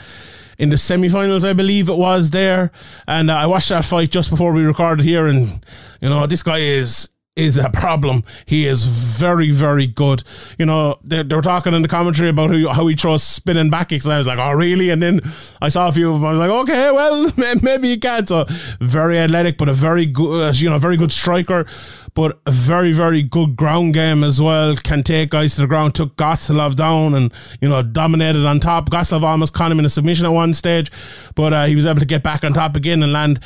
in 0.58 0.70
the 0.70 0.78
semi-finals, 0.78 1.44
I 1.44 1.52
believe 1.52 1.90
it 1.90 1.96
was 1.96 2.30
there. 2.30 2.70
And 3.06 3.30
uh, 3.30 3.36
I 3.36 3.46
watched 3.46 3.68
that 3.68 3.84
fight 3.84 4.10
just 4.10 4.30
before 4.30 4.52
we 4.52 4.64
recorded 4.64 5.04
here, 5.04 5.26
and 5.26 5.64
you 6.00 6.08
know 6.08 6.26
this 6.26 6.42
guy 6.42 6.58
is 6.58 7.10
is 7.36 7.58
a 7.58 7.68
problem. 7.68 8.24
He 8.46 8.66
is 8.66 8.86
very, 8.86 9.50
very 9.50 9.86
good. 9.86 10.22
You 10.58 10.64
know, 10.64 10.98
they, 11.04 11.22
they 11.22 11.36
were 11.36 11.42
talking 11.42 11.74
in 11.74 11.82
the 11.82 11.88
commentary 11.88 12.30
about 12.30 12.50
how, 12.50 12.72
how 12.72 12.86
he 12.86 12.96
throws 12.96 13.22
spinning 13.22 13.68
back 13.68 13.90
kicks, 13.90 14.06
and 14.06 14.14
I 14.14 14.18
was 14.18 14.26
like, 14.26 14.38
oh, 14.38 14.52
really? 14.52 14.88
And 14.88 15.02
then 15.02 15.20
I 15.60 15.68
saw 15.68 15.88
a 15.88 15.92
few 15.92 16.08
of 16.08 16.14
them. 16.14 16.24
I 16.24 16.30
was 16.32 16.38
like, 16.38 16.50
okay, 16.50 16.90
well, 16.90 17.30
maybe 17.62 17.88
he 17.88 17.98
can. 17.98 18.26
So 18.26 18.46
very 18.80 19.18
athletic, 19.18 19.58
but 19.58 19.68
a 19.68 19.74
very 19.74 20.06
good, 20.06 20.48
uh, 20.48 20.52
you 20.54 20.70
know, 20.70 20.78
very 20.78 20.96
good 20.96 21.12
striker, 21.12 21.66
but 22.14 22.40
a 22.46 22.50
very, 22.50 22.92
very 22.92 23.22
good 23.22 23.54
ground 23.54 23.92
game 23.92 24.24
as 24.24 24.40
well. 24.40 24.74
Can 24.74 25.02
take 25.02 25.30
guys 25.30 25.54
to 25.56 25.60
the 25.60 25.66
ground. 25.66 25.94
Took 25.94 26.16
Gostilov 26.16 26.74
down 26.74 27.14
and 27.14 27.32
you 27.60 27.68
know 27.68 27.82
dominated 27.82 28.46
on 28.46 28.60
top. 28.60 28.88
Gostilov 28.88 29.22
almost 29.22 29.52
caught 29.52 29.70
him 29.70 29.78
in 29.78 29.84
a 29.84 29.90
submission 29.90 30.24
at 30.24 30.32
one 30.32 30.54
stage, 30.54 30.90
but 31.34 31.52
uh, 31.52 31.66
he 31.66 31.76
was 31.76 31.84
able 31.84 32.00
to 32.00 32.06
get 32.06 32.22
back 32.22 32.42
on 32.44 32.54
top 32.54 32.76
again 32.76 33.02
and 33.02 33.12
land 33.12 33.40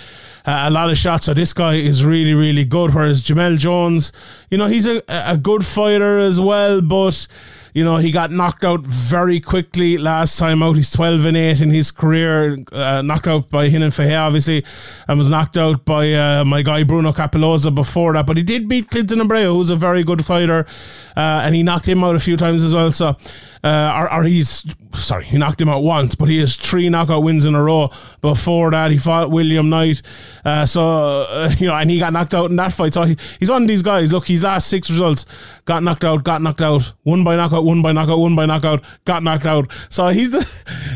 uh, 0.46 0.64
a 0.66 0.70
lot 0.70 0.90
of 0.90 0.96
shots. 0.96 1.26
So 1.26 1.34
this 1.34 1.52
guy 1.52 1.74
is 1.74 2.04
really, 2.04 2.34
really 2.34 2.64
good. 2.64 2.94
Whereas 2.94 3.22
Jamelle 3.22 3.58
Jones, 3.58 4.12
you 4.50 4.58
know, 4.58 4.66
he's 4.66 4.86
a, 4.86 5.02
a 5.08 5.36
good 5.36 5.64
fighter 5.64 6.18
as 6.18 6.40
well, 6.40 6.80
but 6.80 7.26
you 7.72 7.84
know, 7.84 7.98
he 7.98 8.10
got 8.10 8.30
knocked 8.30 8.64
out 8.64 8.84
very 8.84 9.38
quickly 9.38 9.96
last 9.96 10.38
time 10.38 10.62
out. 10.62 10.76
He's 10.76 10.90
12 10.90 11.24
and 11.26 11.36
8 11.36 11.60
in 11.60 11.70
his 11.70 11.90
career, 11.90 12.58
uh, 12.72 13.02
knocked 13.02 13.28
out 13.28 13.48
by 13.48 13.66
Renan 13.66 13.92
Ferreira, 13.92 14.22
obviously, 14.22 14.64
and 15.06 15.18
was 15.18 15.30
knocked 15.30 15.56
out 15.56 15.84
by 15.84 16.12
uh, 16.12 16.44
my 16.44 16.62
guy 16.62 16.82
Bruno 16.82 17.12
Cappelozza 17.12 17.72
before 17.72 18.14
that. 18.14 18.26
But 18.26 18.36
he 18.36 18.42
did 18.42 18.68
beat 18.68 18.90
Klidson 18.90 19.22
Abreu, 19.22 19.54
who's 19.54 19.70
a 19.70 19.76
very 19.76 20.02
good 20.02 20.24
fighter, 20.24 20.66
uh, 21.16 21.42
and 21.44 21.54
he 21.54 21.62
knocked 21.62 21.86
him 21.86 22.02
out 22.02 22.16
a 22.16 22.20
few 22.20 22.36
times 22.36 22.62
as 22.62 22.74
well. 22.74 22.90
So, 22.90 23.16
uh, 23.62 24.08
or, 24.10 24.20
or, 24.20 24.24
he's 24.24 24.64
sorry, 24.94 25.24
he 25.24 25.36
knocked 25.36 25.60
him 25.60 25.68
out 25.68 25.82
once, 25.82 26.14
but 26.14 26.28
he 26.28 26.38
has 26.38 26.56
three 26.56 26.88
knockout 26.88 27.22
wins 27.22 27.44
in 27.44 27.54
a 27.54 27.62
row. 27.62 27.90
Before 28.22 28.70
that, 28.70 28.90
he 28.90 28.96
fought 28.96 29.30
William 29.30 29.68
Knight, 29.68 30.00
uh, 30.44 30.64
so 30.64 31.26
uh, 31.28 31.52
you 31.58 31.66
know, 31.66 31.74
and 31.74 31.90
he 31.90 31.98
got 31.98 32.12
knocked 32.12 32.32
out 32.32 32.48
in 32.48 32.56
that 32.56 32.72
fight. 32.72 32.94
So 32.94 33.02
he, 33.02 33.16
he's 33.38 33.50
one 33.50 33.62
of 33.62 33.68
these 33.68 33.82
guys. 33.82 34.12
Look, 34.12 34.26
his 34.26 34.42
last 34.44 34.68
six 34.68 34.88
results 34.88 35.26
got 35.66 35.82
knocked 35.82 36.04
out, 36.04 36.24
got 36.24 36.40
knocked 36.40 36.62
out, 36.62 36.92
one 37.02 37.22
by 37.22 37.36
knockout, 37.36 37.64
one 37.64 37.82
by 37.82 37.92
knockout, 37.92 38.18
one 38.18 38.34
by 38.34 38.46
knockout, 38.46 38.82
got 39.04 39.22
knocked 39.22 39.46
out. 39.46 39.70
So 39.90 40.08
he's 40.08 40.30
the 40.30 40.38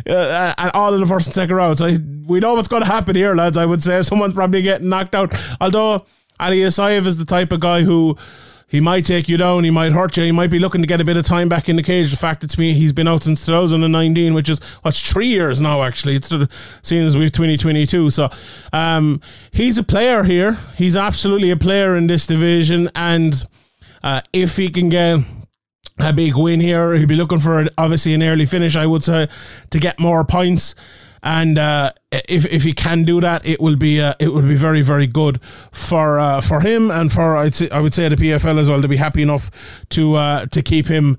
uh, 0.08 0.54
and 0.56 0.70
all 0.72 0.94
in 0.94 1.00
the 1.00 1.06
first 1.06 1.26
and 1.26 1.34
second 1.34 1.56
round. 1.56 1.78
So 1.78 1.86
he, 1.86 1.98
we 2.26 2.40
know 2.40 2.54
what's 2.54 2.68
going 2.68 2.82
to 2.82 2.88
happen 2.88 3.14
here, 3.14 3.34
lads. 3.34 3.58
I 3.58 3.66
would 3.66 3.82
say 3.82 4.02
someone's 4.02 4.34
probably 4.34 4.62
getting 4.62 4.88
knocked 4.88 5.14
out. 5.14 5.34
Although 5.60 6.06
Ali 6.40 6.60
Isaev 6.60 7.06
is 7.06 7.18
the 7.18 7.24
type 7.24 7.52
of 7.52 7.60
guy 7.60 7.82
who 7.82 8.16
he 8.74 8.80
might 8.80 9.04
take 9.04 9.28
you 9.28 9.36
down, 9.36 9.62
he 9.62 9.70
might 9.70 9.92
hurt 9.92 10.16
you, 10.16 10.24
he 10.24 10.32
might 10.32 10.50
be 10.50 10.58
looking 10.58 10.80
to 10.80 10.86
get 10.88 11.00
a 11.00 11.04
bit 11.04 11.16
of 11.16 11.24
time 11.24 11.48
back 11.48 11.68
in 11.68 11.76
the 11.76 11.82
cage. 11.82 12.10
The 12.10 12.16
fact 12.16 12.58
me, 12.58 12.72
he's 12.72 12.92
been 12.92 13.06
out 13.06 13.22
since 13.22 13.46
2019, 13.46 14.34
which 14.34 14.48
is 14.48 14.58
what's 14.82 15.00
three 15.00 15.28
years 15.28 15.60
now. 15.60 15.84
Actually, 15.84 16.16
it's 16.16 16.32
seeing 16.82 17.06
as 17.06 17.16
we've 17.16 17.30
2022. 17.30 18.10
So, 18.10 18.30
um, 18.72 19.20
he's 19.52 19.78
a 19.78 19.84
player 19.84 20.24
here. 20.24 20.58
He's 20.76 20.96
absolutely 20.96 21.50
a 21.50 21.56
player 21.56 21.94
in 21.94 22.08
this 22.08 22.26
division, 22.26 22.90
and 22.96 23.46
uh, 24.02 24.22
if 24.32 24.56
he 24.56 24.68
can 24.68 24.88
get 24.88 25.20
a 26.00 26.12
big 26.12 26.34
win 26.34 26.58
here, 26.58 26.94
he'd 26.94 27.06
be 27.06 27.14
looking 27.14 27.38
for 27.38 27.68
obviously 27.78 28.12
an 28.14 28.24
early 28.24 28.44
finish. 28.44 28.74
I 28.74 28.86
would 28.86 29.04
say 29.04 29.28
to 29.70 29.78
get 29.78 30.00
more 30.00 30.24
points 30.24 30.74
and 31.24 31.56
uh, 31.58 31.90
if 32.28 32.44
if 32.52 32.62
he 32.62 32.72
can 32.74 33.02
do 33.02 33.20
that, 33.22 33.44
it 33.46 33.60
will 33.60 33.76
be 33.76 34.00
uh, 34.00 34.14
it 34.20 34.28
will 34.28 34.42
be 34.42 34.54
very 34.54 34.82
very 34.82 35.06
good 35.06 35.40
for 35.72 36.18
uh, 36.18 36.40
for 36.42 36.60
him 36.60 36.90
and 36.90 37.10
for 37.10 37.36
I'd 37.36 37.54
say, 37.54 37.70
I 37.70 37.80
would 37.80 37.94
say 37.94 38.08
the 38.08 38.16
PFL 38.16 38.58
as 38.60 38.68
well 38.68 38.82
to 38.82 38.88
be 38.88 38.96
happy 38.96 39.22
enough 39.22 39.50
to 39.90 40.14
uh, 40.14 40.46
to 40.46 40.62
keep 40.62 40.86
him. 40.86 41.18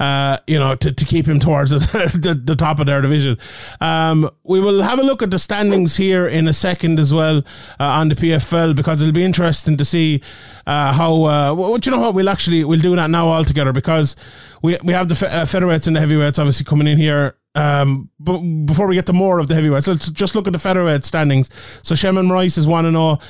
Uh, 0.00 0.38
you 0.48 0.58
know, 0.58 0.74
to, 0.74 0.90
to 0.90 1.04
keep 1.04 1.24
him 1.24 1.38
towards 1.46 1.70
the, 1.70 1.78
the, 2.20 2.34
the 2.34 2.56
top 2.56 2.80
of 2.80 2.86
their 2.86 3.00
division. 3.00 3.38
Um, 3.80 4.28
we 4.42 4.58
will 4.58 4.82
have 4.82 4.98
a 4.98 5.04
look 5.04 5.22
at 5.22 5.30
the 5.30 5.38
standings 5.38 5.96
here 5.96 6.26
in 6.26 6.48
a 6.48 6.52
second 6.52 6.98
as 6.98 7.14
well 7.14 7.38
uh, 7.78 7.84
on 7.84 8.08
the 8.08 8.16
PFL 8.16 8.74
because 8.74 9.00
it'll 9.00 9.14
be 9.14 9.22
interesting 9.22 9.76
to 9.76 9.84
see 9.84 10.20
uh, 10.66 10.92
how. 10.92 11.14
Uh, 11.22 11.54
well, 11.54 11.78
you 11.80 11.92
know 11.92 12.00
what? 12.00 12.12
We'll 12.12 12.28
actually 12.28 12.64
we'll 12.64 12.80
do 12.80 12.96
that 12.96 13.08
now 13.08 13.28
altogether 13.28 13.72
because 13.72 14.16
we 14.62 14.76
we 14.82 14.92
have 14.92 15.06
the 15.06 15.14
fe- 15.14 15.28
featherweights 15.28 15.86
and 15.86 15.94
the 15.94 16.00
heavyweights 16.00 16.40
obviously 16.40 16.64
coming 16.64 16.88
in 16.88 16.98
here 16.98 17.36
um, 17.54 18.10
but 18.18 18.38
before 18.38 18.86
we 18.86 18.94
get 18.94 19.06
to 19.06 19.12
more 19.12 19.38
of 19.38 19.48
the 19.48 19.54
heavyweights, 19.54 19.88
let's 19.88 20.10
just 20.10 20.34
look 20.34 20.46
at 20.46 20.52
the 20.52 20.58
featherweight 20.58 21.04
standings. 21.04 21.50
So 21.82 21.94
Sheymon 21.94 22.26
Moraes 22.26 22.58
is 22.58 22.66
one 22.66 22.86
and 22.86 22.94
zero. 22.94 23.18
Oh 23.20 23.24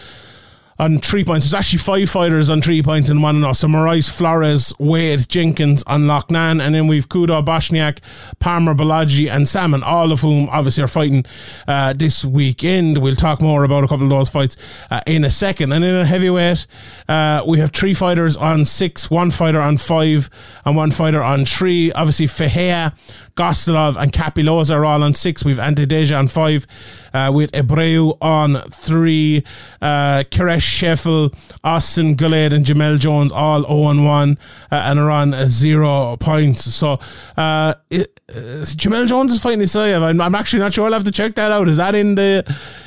on 0.78 0.98
three 0.98 1.24
points. 1.24 1.46
There's 1.46 1.54
actually 1.54 1.78
five 1.78 2.10
fighters 2.10 2.50
on 2.50 2.60
three 2.60 2.82
points 2.82 3.10
in 3.10 3.22
one 3.22 3.36
and 3.36 3.44
all. 3.44 3.54
So 3.54 3.68
Moraes, 3.68 4.10
Flores, 4.10 4.74
Wade, 4.78 5.28
Jenkins 5.28 5.82
on 5.86 6.02
Loughnane. 6.02 6.60
And 6.60 6.74
then 6.74 6.86
we've 6.86 7.08
Kudo, 7.08 7.44
Bochniak, 7.44 7.98
Palmer, 8.40 8.74
Bolaghi, 8.74 9.30
and 9.30 9.48
Salmon, 9.48 9.82
all 9.82 10.10
of 10.10 10.20
whom 10.20 10.48
obviously 10.50 10.82
are 10.82 10.88
fighting 10.88 11.24
uh, 11.68 11.92
this 11.92 12.24
weekend. 12.24 12.98
We'll 12.98 13.14
talk 13.14 13.40
more 13.40 13.64
about 13.64 13.84
a 13.84 13.88
couple 13.88 14.04
of 14.04 14.10
those 14.10 14.28
fights 14.28 14.56
uh, 14.90 15.00
in 15.06 15.24
a 15.24 15.30
second. 15.30 15.72
And 15.72 15.84
in 15.84 15.94
a 15.94 16.04
heavyweight, 16.04 16.66
uh, 17.08 17.42
we 17.46 17.58
have 17.58 17.70
three 17.70 17.94
fighters 17.94 18.36
on 18.36 18.64
six, 18.64 19.10
one 19.10 19.30
fighter 19.30 19.60
on 19.60 19.76
five, 19.76 20.28
and 20.64 20.74
one 20.74 20.90
fighter 20.90 21.22
on 21.22 21.46
three. 21.46 21.92
Obviously, 21.92 22.26
Ferreira, 22.26 22.94
Gostilov, 23.36 23.96
and 23.96 24.12
Cappelozza 24.12 24.74
are 24.74 24.84
all 24.84 25.02
on 25.02 25.14
six. 25.14 25.44
We've 25.44 25.58
Ante 25.58 25.86
Delija 25.86 26.18
on 26.18 26.28
five, 26.28 26.66
uh, 27.12 27.30
with 27.34 27.50
Abreu 27.52 28.16
on 28.20 28.62
three, 28.70 29.44
uh, 29.82 30.24
Kiresh 30.30 30.60
Scheffel, 30.60 31.34
Austin 31.62 32.16
Gillette, 32.16 32.52
and 32.52 32.64
Jamelle 32.64 32.98
Jones 32.98 33.32
all 33.32 33.62
0 33.62 34.04
1 34.04 34.38
uh, 34.70 34.74
and 34.74 34.98
are 34.98 35.10
on 35.10 35.34
zero 35.48 36.16
points. 36.16 36.72
So 36.74 36.98
uh, 37.36 37.74
it, 37.90 38.20
uh, 38.28 38.64
Jamelle 38.64 39.06
Jones 39.06 39.32
is 39.32 39.42
fighting 39.42 39.60
Isaev. 39.60 40.02
I'm, 40.02 40.20
I'm 40.20 40.34
actually 40.34 40.60
not 40.60 40.74
sure. 40.74 40.86
I'll 40.86 40.92
have 40.92 41.04
to 41.04 41.12
check 41.12 41.34
that 41.34 41.50
out. 41.50 41.68
Is 41.68 41.76
that 41.76 41.94
in 41.94 42.14
the 42.14 42.44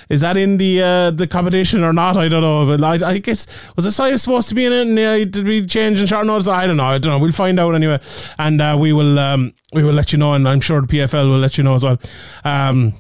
is 0.09 0.21
that 0.21 0.37
in 0.37 0.57
the 0.57 0.81
uh, 0.81 1.11
the 1.11 1.27
competition 1.27 1.83
or 1.83 1.93
not? 1.93 2.17
I 2.17 2.27
don't 2.29 2.41
know. 2.41 2.65
But 2.65 2.83
I, 2.83 3.09
I 3.09 3.17
guess 3.17 3.47
was 3.75 3.85
Isaev 3.85 4.19
supposed 4.19 4.49
to 4.49 4.55
be 4.55 4.65
in 4.65 4.73
it? 4.73 4.87
And, 4.87 4.99
uh, 4.99 5.25
did 5.25 5.47
we 5.47 5.65
change 5.65 5.99
in 5.99 6.07
short 6.07 6.25
notice? 6.25 6.47
I 6.47 6.67
don't 6.67 6.77
know. 6.77 6.85
I 6.85 6.97
don't 6.97 7.11
know. 7.11 7.19
We'll 7.19 7.31
find 7.31 7.59
out 7.59 7.75
anyway, 7.75 7.99
and 8.37 8.61
uh, 8.61 8.77
we 8.79 8.93
will 8.93 9.19
um, 9.19 9.53
we 9.73 9.83
will 9.83 9.93
let 9.93 10.11
you 10.11 10.19
know, 10.19 10.33
and 10.33 10.47
I'm 10.47 10.61
sure 10.61 10.81
the 10.81 10.87
PFL 10.87 11.29
will 11.29 11.39
let 11.39 11.57
you 11.57 11.63
know 11.63 11.75
as 11.75 11.83
well. 11.83 11.99
Um, 12.43 12.93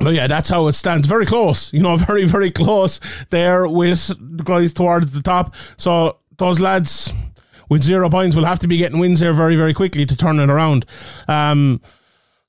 but 0.00 0.14
yeah, 0.14 0.26
that's 0.26 0.48
how 0.48 0.66
it 0.66 0.72
stands. 0.72 1.06
Very 1.06 1.26
close, 1.26 1.72
you 1.72 1.80
know, 1.80 1.96
very, 1.98 2.24
very 2.24 2.50
close 2.50 3.00
there 3.28 3.68
with 3.68 4.08
the 4.08 4.42
guys 4.42 4.72
towards 4.72 5.12
the 5.12 5.22
top. 5.22 5.54
So 5.76 6.18
those 6.38 6.58
lads 6.58 7.12
with 7.68 7.82
zero 7.84 8.08
points 8.08 8.34
will 8.34 8.46
have 8.46 8.58
to 8.60 8.66
be 8.66 8.78
getting 8.78 8.98
wins 8.98 9.20
here 9.20 9.32
very, 9.32 9.56
very 9.56 9.74
quickly 9.74 10.06
to 10.06 10.16
turn 10.16 10.40
it 10.40 10.50
around. 10.50 10.86
Um, 11.28 11.80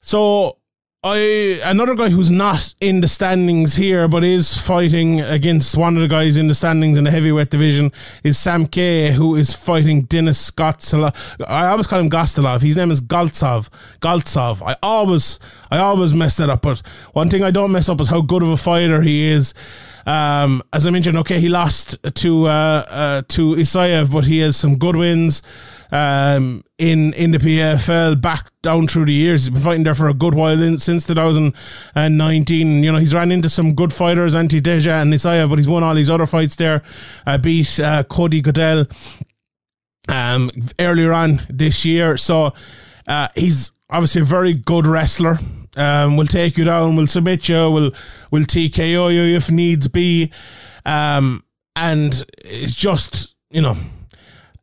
so 0.02 0.58
I 1.04 1.60
another 1.64 1.96
guy 1.96 2.10
who's 2.10 2.30
not 2.30 2.76
in 2.80 3.02
the 3.02 3.08
standings 3.08 3.76
here, 3.76 4.08
but 4.08 4.24
is 4.24 4.56
fighting 4.56 5.20
against 5.20 5.76
one 5.76 5.96
of 5.96 6.04
the 6.04 6.08
guys 6.08 6.38
in 6.38 6.48
the 6.48 6.54
standings 6.54 6.96
in 6.96 7.06
the 7.06 7.10
heavyweight 7.10 7.50
division 7.50 7.92
is 8.24 8.38
Sam 8.38 8.68
Kay, 8.68 9.12
who 9.14 9.36
is 9.36 9.56
fighting 9.56 10.04
Dennis 10.04 10.52
Gotsalov. 10.52 11.16
I 11.48 11.70
always 11.70 11.88
call 11.88 12.02
him 12.02 12.10
Gostilov. 12.12 12.62
His 12.62 12.78
name 12.78 12.92
is 12.92 13.02
Galtsov. 13.02 13.70
Galtsov. 14.00 14.62
I 14.62 14.76
always, 14.84 15.40
I 15.72 15.80
always 15.80 16.14
mess 16.14 16.38
that 16.38 16.52
up. 16.52 16.62
But 16.62 16.84
one 17.14 17.32
thing 17.32 17.42
I 17.42 17.50
don't 17.50 17.72
mess 17.72 17.90
up 17.90 18.00
is 18.00 18.10
how 18.10 18.22
good 18.22 18.44
of 18.44 18.50
a 18.50 18.58
fighter 18.58 19.02
he 19.02 19.24
is. 19.24 19.56
Um, 20.06 20.64
as 20.74 20.86
I 20.86 20.90
mentioned, 20.90 21.18
okay, 21.20 21.40
he 21.40 21.50
lost 21.50 21.98
to 22.16 22.46
uh, 22.46 22.86
uh, 22.88 23.22
to 23.30 23.56
Isaev, 23.56 24.12
but 24.12 24.26
he 24.26 24.40
has 24.40 24.58
some 24.58 24.78
good 24.78 24.96
wins 24.96 25.42
um, 25.92 26.64
in 26.78 27.14
in 27.14 27.32
the 27.32 27.38
PFL 27.38 28.20
back 28.20 28.52
down 28.62 28.88
through 28.88 29.06
the 29.06 29.14
years. 29.14 29.46
He's 29.46 29.50
been 29.50 29.62
fighting 29.62 29.84
there 29.84 29.96
for 29.96 30.08
a 30.08 30.14
good 30.14 30.34
while 30.34 30.62
in, 30.62 30.78
since 30.78 31.06
2019. 31.08 32.84
You 32.84 32.92
know, 32.92 32.98
he's 32.98 33.14
ran 33.14 33.32
into 33.32 33.50
some 33.50 33.74
good 33.76 33.94
fighters, 33.94 34.36
Ante 34.36 34.62
Delija 34.62 35.02
and 35.02 35.14
Isaev, 35.14 35.50
but 35.50 35.58
he's 35.58 35.70
won 35.70 35.84
all 35.84 35.96
these 35.96 36.10
other 36.10 36.26
fights 36.26 36.56
there. 36.56 36.84
Uh, 37.26 37.38
beat 37.38 37.80
uh, 37.80 38.04
Cody 38.04 38.42
Goodell 38.42 38.88
um, 40.08 40.52
earlier 40.80 41.14
on 41.14 41.42
this 41.50 41.86
year. 41.86 42.18
So 42.18 42.54
uh, 43.08 43.28
he's 43.36 43.72
obviously 43.90 44.22
a 44.22 44.26
very 44.26 44.54
good 44.54 44.88
wrestler. 44.88 45.40
Um, 45.76 46.18
we'll 46.18 46.28
take 46.28 46.58
you 46.58 46.66
down, 46.66 46.96
we'll 46.96 47.08
submit 47.08 47.48
you, 47.48 47.70
we'll 47.70 47.92
we'll 48.30 48.44
TKO 48.44 49.14
you 49.14 49.36
if 49.36 49.50
needs 49.50 49.88
be. 49.88 50.32
Um, 50.86 51.44
and 51.76 52.26
it's 52.44 52.76
just, 52.76 53.36
you 53.50 53.62
know, 53.62 53.78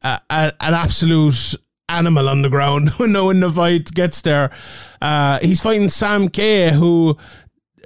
a, 0.03 0.21
a, 0.31 0.53
an 0.61 0.75
absolute 0.75 1.55
animal 1.89 2.29
on 2.29 2.43
the 2.43 2.51
ground 2.51 2.91
when 2.99 3.13
when 3.25 3.41
the 3.41 3.51
fight 3.51 3.93
gets 3.95 4.21
there. 4.23 4.51
Uh, 5.01 5.39
he's 5.41 5.63
fighting 5.63 5.89
Sam 5.89 6.29
Kay, 6.29 6.71
who 6.73 7.17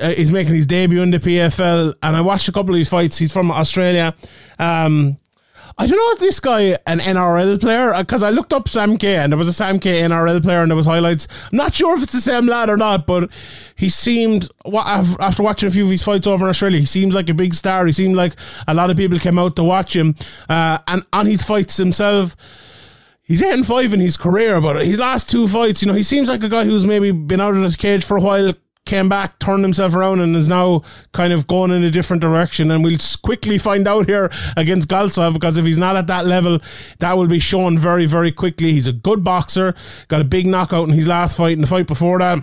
uh, 0.02 0.12
is 0.16 0.32
making 0.32 0.54
his 0.54 0.66
debut 0.66 1.02
in 1.02 1.10
the 1.10 1.18
PFL, 1.18 1.94
and 2.02 2.16
I 2.16 2.20
watched 2.20 2.48
a 2.48 2.52
couple 2.52 2.74
of 2.74 2.78
his 2.78 2.88
fights. 2.88 3.18
He's 3.18 3.32
from 3.32 3.50
Australia. 3.50 4.14
Um, 4.58 5.18
I 5.78 5.86
don't 5.86 5.96
know 5.96 6.12
if 6.12 6.18
this 6.18 6.40
guy 6.40 6.76
an 6.86 6.98
NRL 6.98 7.60
player 7.60 7.94
because 7.98 8.22
uh, 8.22 8.26
I 8.26 8.30
looked 8.30 8.52
up 8.52 8.68
Sam 8.68 8.98
K 8.98 9.16
and 9.16 9.32
there 9.32 9.38
was 9.38 9.48
a 9.48 9.52
Sam 9.52 9.78
K 9.78 10.02
NRL 10.02 10.42
player 10.42 10.62
and 10.62 10.70
there 10.70 10.76
was 10.76 10.86
highlights. 10.86 11.26
I'm 11.50 11.56
not 11.56 11.74
sure 11.74 11.96
if 11.96 12.02
it's 12.02 12.12
the 12.12 12.20
same 12.20 12.46
lad 12.46 12.68
or 12.68 12.76
not, 12.76 13.06
but 13.06 13.30
he 13.76 13.88
seemed 13.88 14.48
after 14.74 15.42
watching 15.42 15.68
a 15.68 15.72
few 15.72 15.84
of 15.84 15.90
his 15.90 16.02
fights 16.02 16.26
over 16.26 16.44
in 16.44 16.50
Australia, 16.50 16.78
he 16.78 16.84
seems 16.84 17.14
like 17.14 17.28
a 17.28 17.34
big 17.34 17.54
star. 17.54 17.86
He 17.86 17.92
seemed 17.92 18.16
like 18.16 18.34
a 18.66 18.74
lot 18.74 18.90
of 18.90 18.96
people 18.96 19.18
came 19.18 19.38
out 19.38 19.56
to 19.56 19.64
watch 19.64 19.96
him, 19.96 20.14
uh, 20.48 20.78
and 20.86 21.04
on 21.12 21.26
his 21.26 21.42
fights 21.42 21.76
himself. 21.76 22.36
He's 23.24 23.40
eight 23.40 23.54
and 23.54 23.66
five 23.66 23.94
in 23.94 24.00
his 24.00 24.16
career, 24.16 24.60
but 24.60 24.84
his 24.84 24.98
last 24.98 25.30
two 25.30 25.46
fights, 25.46 25.80
you 25.80 25.88
know, 25.88 25.94
he 25.94 26.02
seems 26.02 26.28
like 26.28 26.42
a 26.42 26.48
guy 26.48 26.64
who's 26.64 26.84
maybe 26.84 27.12
been 27.12 27.40
out 27.40 27.56
of 27.56 27.70
the 27.70 27.78
cage 27.78 28.04
for 28.04 28.16
a 28.16 28.20
while, 28.20 28.52
came 28.84 29.08
back, 29.08 29.38
turned 29.38 29.62
himself 29.62 29.94
around, 29.94 30.20
and 30.20 30.34
is 30.34 30.48
now 30.48 30.82
kind 31.12 31.32
of 31.32 31.46
going 31.46 31.70
in 31.70 31.82
a 31.82 31.90
different 31.90 32.20
direction. 32.20 32.70
And 32.70 32.82
we'll 32.82 32.98
quickly 33.22 33.58
find 33.58 33.86
out 33.86 34.06
here 34.06 34.30
against 34.56 34.88
Galtsov 34.88 35.34
because 35.34 35.56
if 35.56 35.64
he's 35.64 35.78
not 35.78 35.96
at 35.96 36.06
that 36.08 36.26
level, 36.26 36.60
that 36.98 37.16
will 37.16 37.28
be 37.28 37.38
shown 37.38 37.78
very, 37.78 38.06
very 38.06 38.32
quickly. 38.32 38.72
He's 38.72 38.86
a 38.86 38.92
good 38.92 39.22
boxer, 39.24 39.74
got 40.08 40.20
a 40.20 40.24
big 40.24 40.46
knockout 40.46 40.88
in 40.88 40.94
his 40.94 41.06
last 41.06 41.36
fight, 41.36 41.52
and 41.52 41.62
the 41.62 41.68
fight 41.68 41.86
before 41.86 42.18
that. 42.18 42.38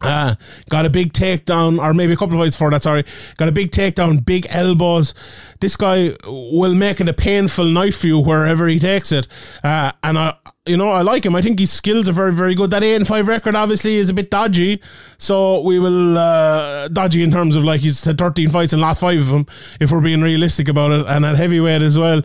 Uh, 0.00 0.34
got 0.68 0.84
a 0.84 0.90
big 0.90 1.12
takedown, 1.12 1.78
or 1.78 1.94
maybe 1.94 2.12
a 2.12 2.16
couple 2.16 2.34
of 2.34 2.44
fights 2.44 2.56
for 2.56 2.70
that, 2.70 2.82
sorry. 2.82 3.04
Got 3.38 3.48
a 3.48 3.52
big 3.52 3.70
takedown, 3.70 4.24
big 4.24 4.46
elbows. 4.50 5.14
This 5.60 5.76
guy 5.76 6.10
will 6.26 6.74
make 6.74 7.00
it 7.00 7.08
a 7.08 7.14
painful 7.14 7.64
night 7.64 7.94
for 7.94 8.06
you 8.08 8.18
wherever 8.18 8.66
he 8.66 8.78
takes 8.78 9.12
it. 9.12 9.26
Uh, 9.62 9.92
and 10.02 10.18
I, 10.18 10.36
you 10.66 10.76
know, 10.76 10.90
I 10.90 11.02
like 11.02 11.24
him. 11.24 11.34
I 11.34 11.40
think 11.40 11.58
his 11.58 11.72
skills 11.72 12.06
are 12.08 12.12
very, 12.12 12.32
very 12.32 12.54
good. 12.54 12.70
That 12.70 12.82
eight 12.82 12.96
and 12.96 13.06
five 13.06 13.28
record 13.28 13.54
obviously 13.54 13.96
is 13.96 14.10
a 14.10 14.14
bit 14.14 14.30
dodgy. 14.30 14.82
So 15.16 15.60
we 15.62 15.78
will 15.78 16.18
uh, 16.18 16.88
dodgy 16.88 17.22
in 17.22 17.30
terms 17.30 17.56
of 17.56 17.64
like 17.64 17.80
he's 17.80 18.04
had 18.04 18.18
thirteen 18.18 18.50
fights 18.50 18.72
and 18.72 18.82
lost 18.82 19.00
five 19.00 19.20
of 19.20 19.28
them, 19.28 19.46
if 19.80 19.90
we're 19.90 20.02
being 20.02 20.22
realistic 20.22 20.68
about 20.68 20.92
it. 20.92 21.06
And 21.06 21.24
at 21.24 21.36
heavyweight 21.36 21.82
as 21.82 21.98
well, 21.98 22.22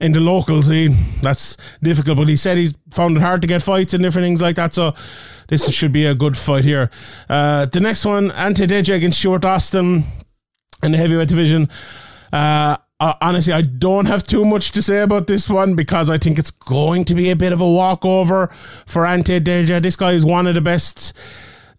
in 0.00 0.12
the 0.12 0.20
local 0.20 0.62
scene, 0.62 0.96
that's 1.22 1.56
difficult. 1.82 2.18
But 2.18 2.28
he 2.28 2.36
said 2.36 2.58
he's 2.58 2.74
found 2.90 3.16
it 3.16 3.20
hard 3.20 3.40
to 3.42 3.48
get 3.48 3.62
fights 3.62 3.94
and 3.94 4.02
different 4.02 4.26
things 4.26 4.42
like 4.42 4.56
that. 4.56 4.74
So 4.74 4.94
this 5.52 5.70
should 5.70 5.92
be 5.92 6.06
a 6.06 6.14
good 6.14 6.34
fight 6.34 6.64
here. 6.64 6.90
Uh, 7.28 7.66
the 7.66 7.78
next 7.78 8.06
one, 8.06 8.30
Ante 8.30 8.66
Delija 8.66 8.94
against 8.94 9.18
Stuart 9.18 9.44
Austin 9.44 10.04
in 10.82 10.92
the 10.92 10.98
heavyweight 10.98 11.28
division. 11.28 11.68
Uh, 12.32 12.78
honestly, 13.20 13.52
I 13.52 13.60
don't 13.60 14.06
have 14.06 14.22
too 14.22 14.46
much 14.46 14.72
to 14.72 14.80
say 14.80 15.02
about 15.02 15.26
this 15.26 15.50
one 15.50 15.74
because 15.74 16.08
I 16.08 16.16
think 16.16 16.38
it's 16.38 16.50
going 16.50 17.04
to 17.04 17.14
be 17.14 17.28
a 17.28 17.36
bit 17.36 17.52
of 17.52 17.60
a 17.60 17.70
walkover 17.70 18.48
for 18.86 19.04
Ante 19.04 19.40
Delija. 19.40 19.82
This 19.82 19.94
guy 19.94 20.12
is 20.12 20.24
one 20.24 20.46
of 20.46 20.54
the 20.54 20.62
best, 20.62 21.12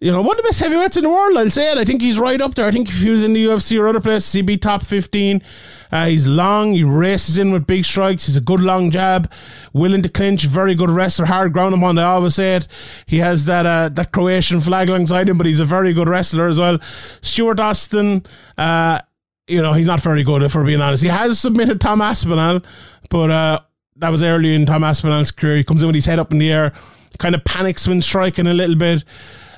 you 0.04 0.12
know, 0.12 0.20
one 0.20 0.32
of 0.32 0.36
the 0.36 0.42
best 0.42 0.60
heavyweights 0.60 0.98
in 0.98 1.04
the 1.04 1.08
world. 1.08 1.34
I'll 1.34 1.48
say 1.48 1.72
it. 1.72 1.78
I 1.78 1.84
think 1.86 2.02
he's 2.02 2.18
right 2.18 2.38
up 2.38 2.54
there. 2.54 2.66
I 2.66 2.70
think 2.70 2.90
if 2.90 3.00
he 3.00 3.08
was 3.08 3.24
in 3.24 3.32
the 3.32 3.46
UFC 3.46 3.80
or 3.80 3.88
other 3.88 4.02
places, 4.02 4.30
he'd 4.34 4.42
be 4.42 4.58
top 4.58 4.82
15. 4.82 5.42
Uh, 5.90 6.04
he's 6.04 6.26
long, 6.26 6.74
he 6.74 6.84
races 6.84 7.38
in 7.38 7.52
with 7.52 7.66
big 7.66 7.86
strikes. 7.86 8.26
He's 8.26 8.36
a 8.36 8.42
good 8.42 8.60
long 8.60 8.90
jab, 8.90 9.32
willing 9.72 10.02
to 10.02 10.10
clinch, 10.10 10.44
very 10.44 10.74
good 10.74 10.90
wrestler, 10.90 11.24
hard 11.24 11.54
ground 11.54 11.72
him 11.72 11.82
on. 11.82 11.96
I 11.96 12.02
always 12.02 12.34
say 12.34 12.56
it. 12.56 12.68
He 13.06 13.18
has 13.18 13.46
that 13.46 13.64
uh, 13.64 13.88
that 13.90 14.12
Croatian 14.12 14.60
flag 14.60 14.90
alongside 14.90 15.26
him, 15.26 15.38
but 15.38 15.46
he's 15.46 15.60
a 15.60 15.64
very 15.64 15.94
good 15.94 16.10
wrestler 16.10 16.48
as 16.48 16.58
well. 16.58 16.78
Stuart 17.22 17.58
Austin, 17.58 18.26
uh, 18.58 18.98
you 19.46 19.62
know, 19.62 19.72
he's 19.72 19.86
not 19.86 20.02
very 20.02 20.22
good, 20.22 20.42
if 20.42 20.54
we're 20.54 20.66
being 20.66 20.82
honest. 20.82 21.02
He 21.02 21.08
has 21.08 21.40
submitted 21.40 21.80
Tom 21.80 22.02
Aspinall, 22.02 22.60
but 23.08 23.30
uh, 23.30 23.60
that 23.96 24.10
was 24.10 24.22
early 24.22 24.54
in 24.54 24.66
Tom 24.66 24.84
Aspinall's 24.84 25.30
career. 25.30 25.56
He 25.56 25.64
comes 25.64 25.80
in 25.80 25.86
with 25.86 25.94
his 25.94 26.04
head 26.04 26.18
up 26.18 26.30
in 26.30 26.40
the 26.40 26.52
air, 26.52 26.74
kind 27.18 27.34
of 27.34 27.42
panics 27.44 27.88
when 27.88 28.02
striking 28.02 28.46
a 28.46 28.52
little 28.52 28.76
bit. 28.76 29.02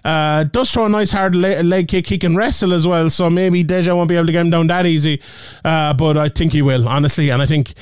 Uh, 0.07 0.45
does 0.45 0.71
throw 0.71 0.87
a 0.87 0.88
nice 0.88 1.11
hard 1.11 1.35
leg, 1.35 1.64
leg 1.64 1.88
kick. 1.88 2.07
He 2.07 2.16
can 2.16 2.37
wrestle 2.37 2.73
as 2.73 2.87
well, 2.87 3.11
so 3.11 3.29
maybe 3.29 3.64
Delija 3.64 3.97
won't 3.97 4.09
be 4.09 4.14
able 4.14 4.27
to 4.27 4.33
get 4.33 4.42
him 4.42 4.51
down 4.51 4.69
that 4.69 4.87
easy. 4.87 5.21
Uh, 5.64 5.95
but 5.95 6.16
I 6.16 6.29
think 6.29 6.53
he 6.53 6.62
will, 6.62 6.87
honestly. 6.88 7.31
And 7.31 7.42
I 7.42 7.47
think 7.47 7.75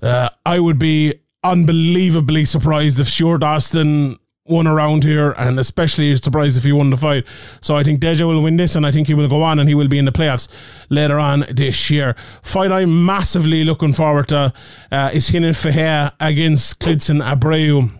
uh, 0.00 0.30
I 0.46 0.60
would 0.60 0.78
be 0.78 1.14
unbelievably 1.44 2.46
surprised 2.46 2.98
if 2.98 3.08
Stuart 3.08 3.42
Austin 3.42 4.18
won 4.46 4.66
around 4.66 5.04
here, 5.04 5.32
and 5.32 5.60
especially 5.60 6.16
surprised 6.16 6.56
if 6.56 6.64
he 6.64 6.72
won 6.72 6.88
the 6.88 6.96
fight. 6.96 7.24
So 7.60 7.76
I 7.76 7.84
think 7.84 8.00
Delija 8.00 8.26
will 8.26 8.42
win 8.42 8.56
this, 8.56 8.74
and 8.74 8.86
I 8.86 8.90
think 8.90 9.06
he 9.06 9.12
will 9.12 9.28
go 9.28 9.42
on 9.42 9.58
and 9.58 9.68
he 9.68 9.74
will 9.74 9.88
be 9.88 9.98
in 9.98 10.06
the 10.06 10.12
playoffs 10.12 10.48
later 10.88 11.18
on 11.18 11.44
this 11.50 11.90
year. 11.90 12.16
Fight 12.42 12.72
I'm 12.72 13.04
massively 13.04 13.62
looking 13.64 13.92
forward 13.92 14.28
to 14.28 14.54
uh, 14.90 15.10
is 15.12 15.30
Renan 15.34 15.52
Ferreira 15.52 16.14
against 16.18 16.80
Klidson 16.80 17.22
Abreu. 17.22 17.90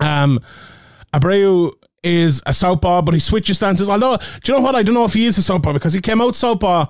Um, 0.00 0.40
Abreu 1.14 1.72
is 2.02 2.42
a 2.46 2.54
southpaw, 2.54 3.02
but 3.02 3.14
he 3.14 3.20
switches 3.20 3.56
stances. 3.56 3.88
Although, 3.88 4.16
do 4.16 4.52
you 4.52 4.58
know 4.58 4.64
what? 4.64 4.74
I 4.74 4.82
don't 4.82 4.94
know 4.94 5.04
if 5.04 5.14
he 5.14 5.26
is 5.26 5.38
a 5.38 5.42
southpaw 5.42 5.72
because 5.72 5.94
he 5.94 6.00
came 6.00 6.20
out 6.20 6.36
southpaw 6.36 6.86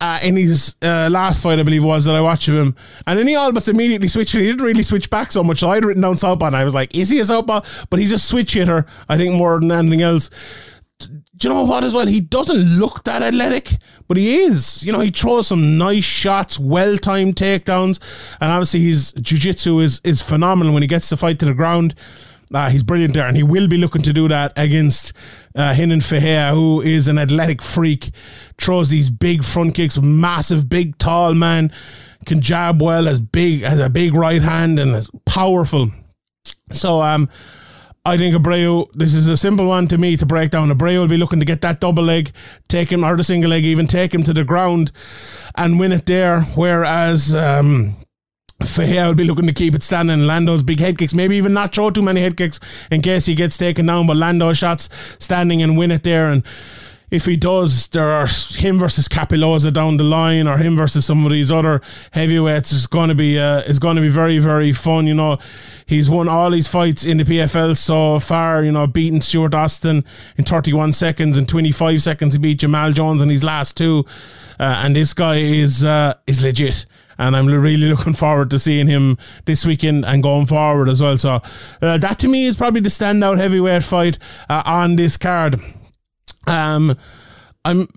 uh, 0.00 0.18
in 0.22 0.36
his 0.36 0.76
uh, 0.82 1.08
last 1.10 1.42
fight, 1.42 1.58
I 1.58 1.62
believe 1.62 1.82
was 1.82 2.04
that 2.04 2.14
I 2.14 2.20
watched 2.20 2.48
of 2.48 2.54
him, 2.54 2.74
and 3.06 3.18
then 3.18 3.26
he 3.26 3.34
almost 3.34 3.68
immediately 3.68 4.08
switched. 4.08 4.34
He 4.34 4.42
didn't 4.42 4.64
really 4.64 4.82
switch 4.82 5.08
back 5.08 5.32
so 5.32 5.42
much. 5.42 5.60
So 5.60 5.70
I'd 5.70 5.84
written 5.84 6.02
down 6.02 6.16
southpaw, 6.16 6.48
and 6.48 6.56
I 6.56 6.64
was 6.64 6.74
like, 6.74 6.94
"Is 6.94 7.08
he 7.08 7.18
a 7.18 7.24
southpaw?" 7.24 7.62
But 7.88 8.00
he's 8.00 8.12
a 8.12 8.18
switch 8.18 8.54
hitter, 8.54 8.84
I 9.08 9.16
think, 9.16 9.34
more 9.34 9.58
than 9.58 9.72
anything 9.72 10.02
else. 10.02 10.28
Do 10.98 11.48
you 11.48 11.54
know 11.54 11.64
what? 11.64 11.84
As 11.84 11.94
well, 11.94 12.06
he 12.06 12.20
doesn't 12.20 12.78
look 12.78 13.04
that 13.04 13.22
athletic, 13.22 13.76
but 14.06 14.16
he 14.16 14.36
is. 14.36 14.82
You 14.82 14.92
know, 14.92 15.00
he 15.00 15.10
throws 15.10 15.46
some 15.46 15.78
nice 15.78 16.04
shots, 16.04 16.58
well 16.58 16.98
timed 16.98 17.36
takedowns, 17.36 17.98
and 18.40 18.52
obviously 18.52 18.80
his 18.80 19.12
jiu-jitsu 19.12 19.78
is 19.80 20.00
is 20.04 20.20
phenomenal 20.20 20.74
when 20.74 20.82
he 20.82 20.88
gets 20.88 21.08
the 21.08 21.16
fight 21.16 21.38
to 21.38 21.46
the 21.46 21.54
ground. 21.54 21.94
Uh, 22.52 22.70
he's 22.70 22.82
brilliant 22.82 23.14
there, 23.14 23.26
and 23.26 23.36
he 23.36 23.42
will 23.42 23.66
be 23.66 23.76
looking 23.76 24.02
to 24.02 24.12
do 24.12 24.28
that 24.28 24.52
against 24.56 25.12
uh, 25.56 25.74
Renan 25.76 26.00
Ferreira, 26.00 26.52
who 26.52 26.80
is 26.80 27.08
an 27.08 27.18
athletic 27.18 27.60
freak, 27.60 28.10
throws 28.58 28.88
these 28.88 29.10
big 29.10 29.42
front 29.42 29.74
kicks, 29.74 29.98
massive, 30.00 30.68
big, 30.68 30.96
tall 30.98 31.34
man, 31.34 31.72
can 32.24 32.40
jab 32.40 32.80
well, 32.80 33.08
as 33.08 33.20
big 33.20 33.62
has 33.62 33.80
a 33.80 33.90
big 33.90 34.14
right 34.14 34.42
hand, 34.42 34.78
and 34.78 34.94
is 34.94 35.10
powerful. 35.24 35.90
So, 36.70 37.02
um, 37.02 37.28
I 38.06 38.16
think 38.16 38.36
Abreu, 38.36 38.86
this 38.92 39.14
is 39.14 39.26
a 39.26 39.36
simple 39.36 39.66
one 39.66 39.88
to 39.88 39.98
me 39.98 40.16
to 40.16 40.24
break 40.24 40.52
down. 40.52 40.70
Abreu 40.70 41.00
will 41.00 41.08
be 41.08 41.16
looking 41.16 41.40
to 41.40 41.44
get 41.44 41.60
that 41.62 41.80
double 41.80 42.04
leg, 42.04 42.30
take 42.68 42.92
him, 42.92 43.04
or 43.04 43.16
the 43.16 43.24
single 43.24 43.50
leg, 43.50 43.64
even 43.64 43.88
take 43.88 44.14
him 44.14 44.22
to 44.22 44.32
the 44.32 44.44
ground 44.44 44.92
and 45.56 45.80
win 45.80 45.90
it 45.90 46.06
there. 46.06 46.42
Whereas 46.42 47.34
um, 47.34 47.96
Ferreira 48.64 49.08
will 49.08 49.14
be 49.14 49.24
looking 49.24 49.46
to 49.46 49.52
keep 49.52 49.74
it 49.74 49.82
standing. 49.82 50.26
Lando's 50.26 50.62
big 50.62 50.80
head 50.80 50.96
kicks, 50.96 51.12
maybe 51.12 51.36
even 51.36 51.52
not 51.52 51.74
throw 51.74 51.90
too 51.90 52.02
many 52.02 52.20
head 52.22 52.36
kicks 52.36 52.58
in 52.90 53.02
case 53.02 53.26
he 53.26 53.34
gets 53.34 53.58
taken 53.58 53.86
down. 53.86 54.06
But 54.06 54.16
Lando 54.16 54.52
shots 54.52 54.88
standing 55.18 55.62
and 55.62 55.76
win 55.76 55.90
it 55.90 56.04
there. 56.04 56.30
And 56.30 56.42
if 57.10 57.26
he 57.26 57.36
does, 57.36 57.86
there 57.88 58.08
are 58.08 58.26
him 58.26 58.78
versus 58.78 59.08
Cappelozza 59.08 59.72
down 59.72 59.98
the 59.98 60.04
line, 60.04 60.48
or 60.48 60.56
him 60.56 60.74
versus 60.76 61.04
some 61.04 61.24
of 61.24 61.30
these 61.30 61.52
other 61.52 61.82
heavyweights. 62.12 62.72
is 62.72 62.86
going 62.86 63.10
to 63.10 63.14
be 63.14 63.38
uh, 63.38 63.60
is 63.60 63.78
going 63.78 63.96
to 63.96 64.02
be 64.02 64.08
very 64.08 64.38
very 64.38 64.72
fun. 64.72 65.06
You 65.06 65.14
know, 65.14 65.38
he's 65.84 66.08
won 66.08 66.26
all 66.26 66.50
his 66.50 66.66
fights 66.66 67.04
in 67.04 67.18
the 67.18 67.24
PFL 67.24 67.76
so 67.76 68.18
far. 68.18 68.64
You 68.64 68.72
know, 68.72 68.86
beating 68.86 69.20
Stuart 69.20 69.54
Austin 69.54 70.04
in 70.36 70.44
31 70.44 70.94
seconds 70.94 71.36
and 71.36 71.48
25 71.48 72.02
seconds. 72.02 72.34
He 72.34 72.38
beat 72.38 72.60
Jamelle 72.60 72.94
Jones 72.94 73.20
in 73.20 73.28
his 73.28 73.44
last 73.44 73.76
two, 73.76 74.04
uh, 74.58 74.80
and 74.82 74.96
this 74.96 75.12
guy 75.14 75.36
is 75.36 75.84
uh, 75.84 76.14
is 76.26 76.42
legit 76.42 76.86
and 77.18 77.36
I'm 77.36 77.46
really 77.46 77.76
looking 77.76 78.12
forward 78.12 78.50
to 78.50 78.58
seeing 78.58 78.86
him 78.86 79.18
this 79.44 79.64
weekend 79.64 80.04
and 80.04 80.22
going 80.22 80.46
forward 80.46 80.88
as 80.88 81.00
well. 81.00 81.18
So 81.18 81.40
uh, 81.82 81.98
that 81.98 82.18
to 82.20 82.28
me 82.28 82.46
is 82.46 82.56
probably 82.56 82.80
the 82.80 82.88
standout 82.88 83.38
heavyweight 83.38 83.82
fight 83.82 84.18
uh, 84.48 84.62
on 84.64 84.96
this 84.96 85.16
card. 85.16 85.60
Um, 86.46 86.96
I'm 87.64 87.88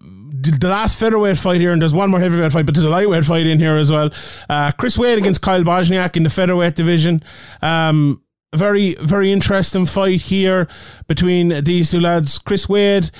the 0.41 0.69
last 0.69 0.97
featherweight 0.97 1.37
fight 1.37 1.61
here, 1.61 1.71
and 1.71 1.81
there's 1.81 1.93
one 1.93 2.09
more 2.09 2.19
heavyweight 2.19 2.51
fight, 2.51 2.65
but 2.65 2.75
there's 2.75 2.85
a 2.85 2.89
lightweight 2.89 3.25
fight 3.25 3.45
in 3.45 3.59
here 3.59 3.75
as 3.75 3.91
well. 3.91 4.09
Uh, 4.49 4.71
Chris 4.71 4.97
Wade 4.97 5.17
against 5.17 5.41
Kyle 5.41 5.63
Bochniak 5.63 6.15
in 6.15 6.23
the 6.23 6.29
featherweight 6.29 6.75
division. 6.75 7.23
Um, 7.61 8.23
very, 8.55 8.95
very 8.95 9.31
interesting 9.31 9.85
fight 9.85 10.21
here 10.23 10.67
between 11.07 11.63
these 11.63 11.91
two 11.91 11.99
lads. 11.99 12.37
Chris 12.39 12.67
Wade. 12.67 13.11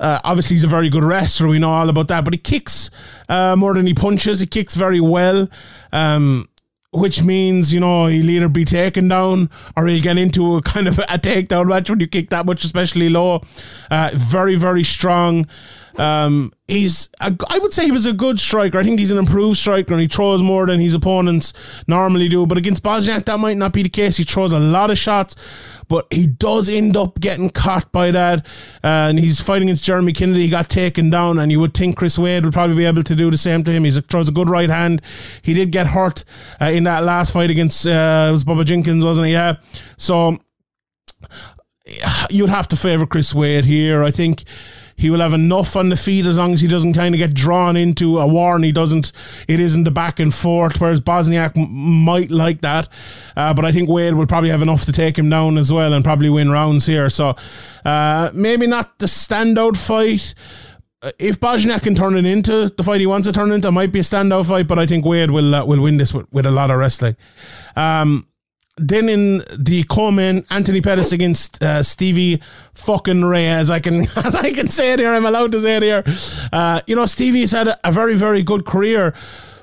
Uh, 0.00 0.18
obviously, 0.24 0.56
he's 0.56 0.64
a 0.64 0.68
very 0.68 0.88
good 0.88 1.04
wrestler. 1.04 1.46
We 1.46 1.58
know 1.58 1.70
all 1.70 1.88
about 1.88 2.08
that, 2.08 2.24
but 2.24 2.34
he 2.34 2.38
kicks 2.38 2.90
uh, 3.28 3.54
more 3.54 3.74
than 3.74 3.86
he 3.86 3.94
punches. 3.94 4.40
He 4.40 4.46
kicks 4.46 4.74
very 4.74 5.00
well. 5.00 5.48
Um, 5.92 6.48
which 6.92 7.22
means 7.22 7.72
you 7.72 7.78
know 7.78 8.06
he'll 8.06 8.30
either 8.30 8.48
be 8.48 8.64
taken 8.64 9.06
down 9.06 9.48
or 9.76 9.86
he'll 9.86 10.02
get 10.02 10.18
into 10.18 10.56
a 10.56 10.62
kind 10.62 10.88
of 10.88 10.98
a 11.08 11.18
takedown 11.18 11.68
match 11.68 11.88
when 11.88 12.00
you 12.00 12.06
kick 12.06 12.30
that 12.30 12.46
much, 12.46 12.64
especially 12.64 13.08
low. 13.08 13.42
Uh, 13.90 14.10
very 14.14 14.56
very 14.56 14.82
strong. 14.82 15.46
Um, 15.98 16.52
he's 16.68 17.08
a, 17.20 17.36
I 17.48 17.58
would 17.58 17.72
say 17.72 17.84
he 17.84 17.90
was 17.90 18.06
a 18.06 18.12
good 18.12 18.38
striker. 18.38 18.78
I 18.78 18.84
think 18.84 18.98
he's 18.98 19.10
an 19.10 19.18
improved 19.18 19.58
striker 19.58 19.92
and 19.92 20.00
he 20.00 20.08
throws 20.08 20.42
more 20.42 20.66
than 20.66 20.80
his 20.80 20.94
opponents 20.94 21.52
normally 21.86 22.28
do. 22.28 22.46
But 22.46 22.58
against 22.58 22.82
Bochniak, 22.82 23.24
that 23.26 23.38
might 23.38 23.56
not 23.56 23.72
be 23.72 23.82
the 23.82 23.88
case. 23.88 24.16
He 24.16 24.24
throws 24.24 24.52
a 24.52 24.58
lot 24.58 24.90
of 24.90 24.98
shots, 24.98 25.34
but 25.88 26.06
he 26.12 26.26
does 26.26 26.68
end 26.68 26.96
up 26.96 27.20
getting 27.20 27.50
caught 27.50 27.90
by 27.92 28.10
that. 28.10 28.46
Uh, 28.84 29.08
and 29.10 29.18
he's 29.18 29.40
fighting 29.40 29.68
against 29.68 29.84
Jeremy 29.84 30.12
Kennedy. 30.12 30.42
He 30.42 30.48
got 30.48 30.68
taken 30.68 31.10
down, 31.10 31.38
and 31.38 31.50
you 31.50 31.60
would 31.60 31.74
think 31.74 31.96
Chris 31.96 32.18
Wade 32.18 32.44
would 32.44 32.54
probably 32.54 32.76
be 32.76 32.84
able 32.84 33.02
to 33.02 33.14
do 33.14 33.30
the 33.30 33.36
same 33.36 33.64
to 33.64 33.70
him. 33.72 33.84
He 33.84 33.90
throws 33.90 34.28
a 34.28 34.32
good 34.32 34.48
right 34.48 34.70
hand. 34.70 35.02
He 35.42 35.54
did 35.54 35.72
get 35.72 35.88
hurt 35.88 36.24
uh, 36.60 36.66
in 36.66 36.84
that 36.84 37.02
last 37.02 37.32
fight 37.32 37.50
against 37.50 37.86
uh, 37.86 38.26
it 38.28 38.32
was 38.32 38.44
Bubba 38.44 38.64
Jenkins, 38.64 39.04
wasn't 39.04 39.26
he? 39.26 39.32
Yeah. 39.32 39.56
So 39.96 40.38
you'd 42.30 42.50
have 42.50 42.68
to 42.68 42.76
favour 42.76 43.06
Chris 43.06 43.34
Wade 43.34 43.64
here. 43.64 44.02
I 44.04 44.10
think 44.10 44.44
he 45.00 45.08
will 45.08 45.20
have 45.20 45.32
enough 45.32 45.76
on 45.76 45.88
the 45.88 45.96
feet 45.96 46.26
as 46.26 46.36
long 46.36 46.52
as 46.52 46.60
he 46.60 46.68
doesn't 46.68 46.92
kind 46.92 47.14
of 47.14 47.18
get 47.18 47.32
drawn 47.32 47.74
into 47.74 48.18
a 48.18 48.26
war 48.26 48.54
and 48.54 48.64
he 48.64 48.70
doesn't, 48.70 49.12
it 49.48 49.58
isn't 49.58 49.84
the 49.84 49.90
back 49.90 50.20
and 50.20 50.34
forth, 50.34 50.78
whereas 50.78 51.00
Bochniak 51.00 51.56
m- 51.56 51.72
might 51.72 52.30
like 52.30 52.60
that. 52.60 52.86
Uh, 53.34 53.54
but 53.54 53.64
I 53.64 53.72
think 53.72 53.88
Wade 53.88 54.12
will 54.12 54.26
probably 54.26 54.50
have 54.50 54.60
enough 54.60 54.84
to 54.84 54.92
take 54.92 55.18
him 55.18 55.30
down 55.30 55.56
as 55.56 55.72
well 55.72 55.94
and 55.94 56.04
probably 56.04 56.28
win 56.28 56.50
rounds 56.50 56.84
here. 56.84 57.08
So 57.08 57.34
uh, 57.86 58.30
maybe 58.34 58.66
not 58.66 58.98
the 58.98 59.06
standout 59.06 59.78
fight 59.78 60.34
uh, 61.02 61.12
if 61.18 61.40
Bochniak 61.40 61.82
can 61.82 61.94
turn 61.94 62.14
it 62.14 62.26
into 62.26 62.68
the 62.68 62.82
fight 62.82 63.00
he 63.00 63.06
wants 63.06 63.26
to 63.26 63.32
turn 63.32 63.50
it 63.50 63.54
into, 63.54 63.68
it 63.68 63.72
might 63.72 63.90
be 63.90 64.00
a 64.00 64.02
standout 64.02 64.46
fight, 64.46 64.68
but 64.68 64.78
I 64.78 64.84
think 64.84 65.06
Wade 65.06 65.30
will 65.30 65.54
uh, 65.54 65.64
will 65.64 65.80
win 65.80 65.96
this 65.96 66.12
with, 66.12 66.30
with 66.30 66.44
a 66.44 66.50
lot 66.50 66.70
of 66.70 66.78
wrestling. 66.78 67.16
Um, 67.74 68.26
then 68.76 69.08
in 69.08 69.38
the 69.56 69.84
co-main, 69.88 70.46
Anthony 70.50 70.80
Pettis 70.80 71.12
against 71.12 71.62
uh, 71.62 71.82
Stevie 71.82 72.40
fucking 72.74 73.24
Ray, 73.24 73.48
as 73.48 73.70
I 73.70 73.80
can 73.80 74.06
I 74.16 74.52
can 74.52 74.68
say 74.68 74.92
it 74.92 74.98
here. 74.98 75.12
I'm 75.12 75.26
allowed 75.26 75.52
to 75.52 75.60
say 75.60 75.76
it 75.76 75.82
here. 75.82 76.04
Uh, 76.52 76.80
you 76.86 76.96
know, 76.96 77.06
Stevie's 77.06 77.52
had 77.52 77.68
a, 77.68 77.88
a 77.88 77.92
very 77.92 78.14
very 78.14 78.42
good 78.42 78.64
career 78.64 79.14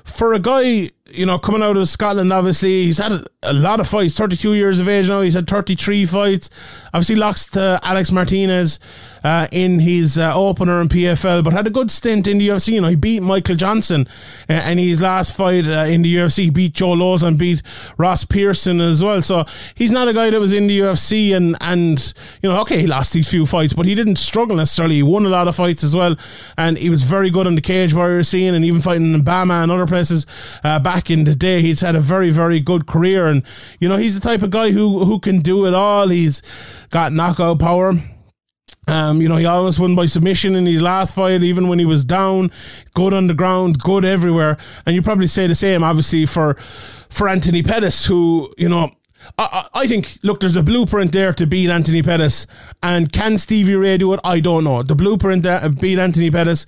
for 0.04 0.32
a 0.32 0.38
guy 0.38 0.88
you 1.10 1.24
know, 1.24 1.38
coming 1.38 1.62
out 1.62 1.76
of 1.76 1.88
Scotland, 1.88 2.32
obviously, 2.32 2.84
he's 2.84 2.98
had 2.98 3.12
a, 3.12 3.24
a, 3.42 3.52
lot 3.52 3.80
of 3.80 3.88
fights. 3.88 4.14
32 4.16 4.54
years 4.54 4.78
of 4.78 4.88
age 4.88 5.08
now. 5.08 5.22
He's 5.22 5.34
had 5.34 5.48
33 5.48 6.06
fights. 6.06 6.50
Obviously, 6.92 7.16
lost 7.16 7.54
to 7.54 7.80
Alex 7.82 8.12
Martinez 8.12 8.78
uh, 9.24 9.48
in 9.52 9.80
his 9.80 10.18
uh, 10.18 10.32
opener 10.34 10.80
in 10.80 10.88
PFL, 10.88 11.42
but 11.44 11.52
had 11.52 11.66
a 11.66 11.70
good 11.70 11.90
stint 11.90 12.26
in 12.26 12.38
the 12.38 12.48
UFC. 12.48 12.74
You 12.74 12.80
know, 12.80 12.88
he 12.88 12.96
beat 12.96 13.20
Michael 13.20 13.56
Johnson 13.56 14.08
uh, 14.48 14.54
in 14.54 14.78
his 14.78 15.00
last 15.00 15.36
fight 15.36 15.66
uh, 15.66 15.86
in 15.88 16.02
the 16.02 16.14
UFC. 16.14 16.44
He 16.44 16.50
beat 16.50 16.74
Joe 16.74 16.94
Lauzon, 16.94 17.38
beat 17.38 17.62
Ross 17.96 18.24
Pearson 18.24 18.80
as 18.80 19.02
well. 19.02 19.22
So 19.22 19.44
he's 19.74 19.90
not 19.90 20.08
a 20.08 20.12
guy 20.12 20.30
that 20.30 20.40
was 20.40 20.52
in 20.52 20.66
the 20.66 20.80
UFC 20.80 21.34
and, 21.36 21.56
and 21.60 22.12
you 22.42 22.48
know, 22.48 22.60
okay, 22.62 22.80
he 22.80 22.86
lost 22.86 23.12
these 23.12 23.28
few 23.28 23.46
fights, 23.46 23.72
but 23.72 23.86
he 23.86 23.94
didn't 23.94 24.16
struggle 24.16 24.56
necessarily. 24.56 24.96
He 24.96 25.02
won 25.02 25.26
a 25.26 25.30
lot 25.30 25.48
of 25.48 25.56
fights 25.56 25.82
as 25.82 25.94
well, 25.94 26.16
and 26.56 26.78
he 26.78 26.90
was 26.90 27.02
very 27.02 27.30
good 27.30 27.46
on 27.46 27.54
the 27.54 27.60
cage 27.60 27.94
warrior 27.94 28.22
scene 28.22 28.54
and 28.54 28.64
even 28.64 28.80
fighting 28.80 29.14
in 29.14 29.24
BAMMA 29.24 29.62
and 29.62 29.72
other 29.72 29.86
places 29.86 30.26
uh, 30.64 30.78
back 30.78 30.97
back 30.98 31.10
in 31.10 31.22
the 31.22 31.34
day. 31.36 31.62
He's 31.62 31.80
had 31.80 31.94
a 31.94 32.00
very, 32.00 32.30
very 32.30 32.58
good 32.58 32.86
career, 32.88 33.28
and 33.28 33.44
you 33.78 33.88
know 33.88 33.96
he's 33.96 34.14
the 34.18 34.20
type 34.20 34.42
of 34.42 34.50
guy 34.50 34.72
who 34.72 35.04
who 35.04 35.20
can 35.20 35.40
do 35.40 35.64
it 35.64 35.72
all. 35.74 36.08
He's 36.08 36.42
got 36.90 37.12
knockout 37.12 37.60
power. 37.60 37.92
Um, 38.88 39.20
you 39.20 39.28
know, 39.28 39.36
he 39.36 39.44
almost 39.44 39.78
won 39.78 39.94
by 39.94 40.06
submission 40.06 40.56
in 40.56 40.66
his 40.66 40.82
last 40.82 41.14
fight, 41.14 41.44
even 41.44 41.68
when 41.68 41.78
he 41.78 41.84
was 41.84 42.04
down. 42.04 42.50
Good 42.94 43.12
on 43.12 43.26
the 43.28 43.34
ground, 43.34 43.78
good 43.78 44.04
everywhere. 44.04 44.56
And 44.86 44.96
you 44.96 45.02
probably 45.02 45.26
say 45.26 45.46
the 45.46 45.54
same, 45.54 45.84
obviously, 45.84 46.26
for 46.26 46.56
for 47.10 47.28
Anthony 47.28 47.62
Pettis, 47.62 48.06
who 48.06 48.52
you 48.58 48.68
know 48.68 48.90
I, 49.38 49.68
I, 49.74 49.86
think, 49.86 50.18
look, 50.22 50.40
there's 50.40 50.56
a 50.56 50.62
blueprint 50.62 51.12
there 51.12 51.32
to 51.34 51.46
beat 51.46 51.70
Anthony 51.70 52.02
Pettis. 52.02 52.46
And 52.82 53.12
can 53.12 53.38
Stevie 53.38 53.74
Ray 53.74 53.98
do 53.98 54.12
it? 54.14 54.20
I 54.24 54.40
don't 54.40 54.64
know. 54.64 54.82
The 54.82 54.94
blueprint 54.94 55.44
to 55.44 55.74
beat 55.80 55.98
Anthony 55.98 56.30
Pettis 56.30 56.66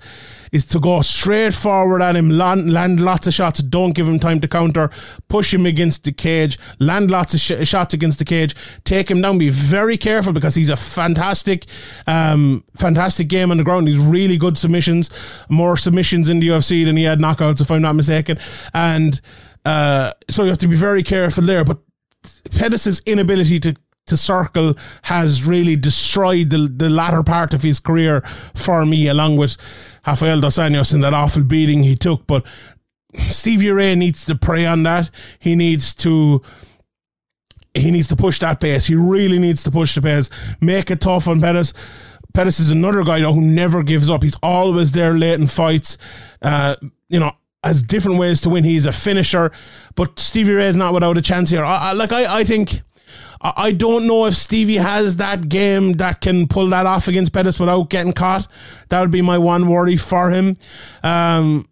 is 0.51 0.65
to 0.65 0.79
go 0.79 1.01
straight 1.01 1.53
forward 1.53 2.01
at 2.01 2.15
him, 2.15 2.29
land, 2.29 2.71
land 2.71 2.99
lots 2.99 3.25
of 3.27 3.33
shots, 3.33 3.61
don't 3.61 3.93
give 3.93 4.07
him 4.07 4.19
time 4.19 4.41
to 4.41 4.47
counter, 4.47 4.89
push 5.29 5.53
him 5.53 5.65
against 5.65 6.03
the 6.03 6.11
cage, 6.11 6.59
land 6.79 7.09
lots 7.09 7.33
of 7.33 7.39
sh- 7.39 7.67
shots 7.67 7.93
against 7.93 8.19
the 8.19 8.25
cage, 8.25 8.55
take 8.83 9.09
him 9.09 9.21
down. 9.21 9.37
Be 9.37 9.49
very 9.49 9.97
careful 9.97 10.33
because 10.33 10.55
he's 10.55 10.69
a 10.69 10.75
fantastic, 10.75 11.65
um, 12.05 12.63
fantastic 12.75 13.27
game 13.29 13.49
on 13.49 13.57
the 13.57 13.63
ground. 13.63 13.87
He's 13.87 13.97
really 13.97 14.37
good 14.37 14.57
submissions, 14.57 15.09
more 15.49 15.77
submissions 15.77 16.29
in 16.29 16.39
the 16.39 16.49
UFC 16.49 16.83
than 16.85 16.97
he 16.97 17.03
had 17.03 17.19
knockouts, 17.19 17.61
if 17.61 17.71
I'm 17.71 17.81
not 17.81 17.93
mistaken. 17.93 18.37
And 18.73 19.19
uh, 19.65 20.11
so 20.29 20.43
you 20.43 20.49
have 20.49 20.57
to 20.59 20.67
be 20.67 20.75
very 20.75 21.03
careful 21.03 21.45
there. 21.45 21.63
But 21.63 21.79
Pettis' 22.51 23.01
inability 23.05 23.59
to 23.61 23.75
to 24.07 24.17
circle 24.17 24.75
has 25.03 25.45
really 25.45 25.75
destroyed 25.75 26.49
the, 26.49 26.67
the 26.73 26.89
latter 26.89 27.23
part 27.23 27.53
of 27.53 27.63
his 27.63 27.79
career 27.79 28.21
for 28.55 28.85
me, 28.85 29.07
along 29.07 29.37
with 29.37 29.57
Rafael 30.05 30.41
Dos 30.41 30.57
Anjos 30.57 30.93
and 30.93 31.03
that 31.03 31.13
awful 31.13 31.43
beating 31.43 31.83
he 31.83 31.95
took. 31.95 32.27
But 32.27 32.45
Stevie 33.29 33.71
Ray 33.71 33.95
needs 33.95 34.25
to 34.25 34.35
prey 34.35 34.65
on 34.65 34.83
that. 34.83 35.09
He 35.39 35.55
needs 35.55 35.93
to 35.95 36.41
he 37.73 37.89
needs 37.89 38.07
to 38.09 38.17
push 38.17 38.39
that 38.39 38.59
pace. 38.59 38.85
He 38.85 38.95
really 38.95 39.39
needs 39.39 39.63
to 39.63 39.71
push 39.71 39.95
the 39.95 40.01
pace. 40.01 40.29
Make 40.59 40.91
it 40.91 40.99
tough 41.01 41.27
on 41.27 41.39
Pettis. 41.39 41.73
Pettis 42.33 42.59
is 42.59 42.71
another 42.71 43.03
guy 43.03 43.19
though, 43.19 43.33
who 43.33 43.41
never 43.41 43.83
gives 43.83 44.09
up. 44.09 44.23
He's 44.23 44.37
always 44.43 44.91
there 44.91 45.13
late 45.13 45.39
in 45.39 45.47
fights. 45.47 45.97
Uh, 46.41 46.75
you 47.07 47.19
know, 47.19 47.31
has 47.63 47.83
different 47.83 48.17
ways 48.17 48.41
to 48.41 48.49
win. 48.49 48.63
He's 48.63 48.85
a 48.85 48.91
finisher, 48.91 49.51
but 49.95 50.19
Stevie 50.19 50.53
Ray 50.53 50.67
is 50.67 50.77
not 50.77 50.93
without 50.93 51.17
a 51.17 51.21
chance 51.21 51.49
here. 51.49 51.63
I, 51.63 51.89
I, 51.89 51.93
like 51.93 52.11
I, 52.11 52.39
I 52.39 52.43
think. 52.43 52.81
I 53.43 53.71
don't 53.71 54.05
know 54.05 54.25
if 54.25 54.35
Stevie 54.35 54.75
has 54.75 55.15
that 55.15 55.49
game 55.49 55.93
that 55.93 56.21
can 56.21 56.47
pull 56.47 56.69
that 56.69 56.85
off 56.85 57.07
against 57.07 57.33
Pettis 57.33 57.59
without 57.59 57.89
getting 57.89 58.13
caught. 58.13 58.47
That 58.89 59.01
would 59.01 59.11
be 59.11 59.23
my 59.23 59.37
one 59.39 59.67
worry 59.67 59.97
for 59.97 60.29
him. 60.29 60.57
Um, 61.01 61.67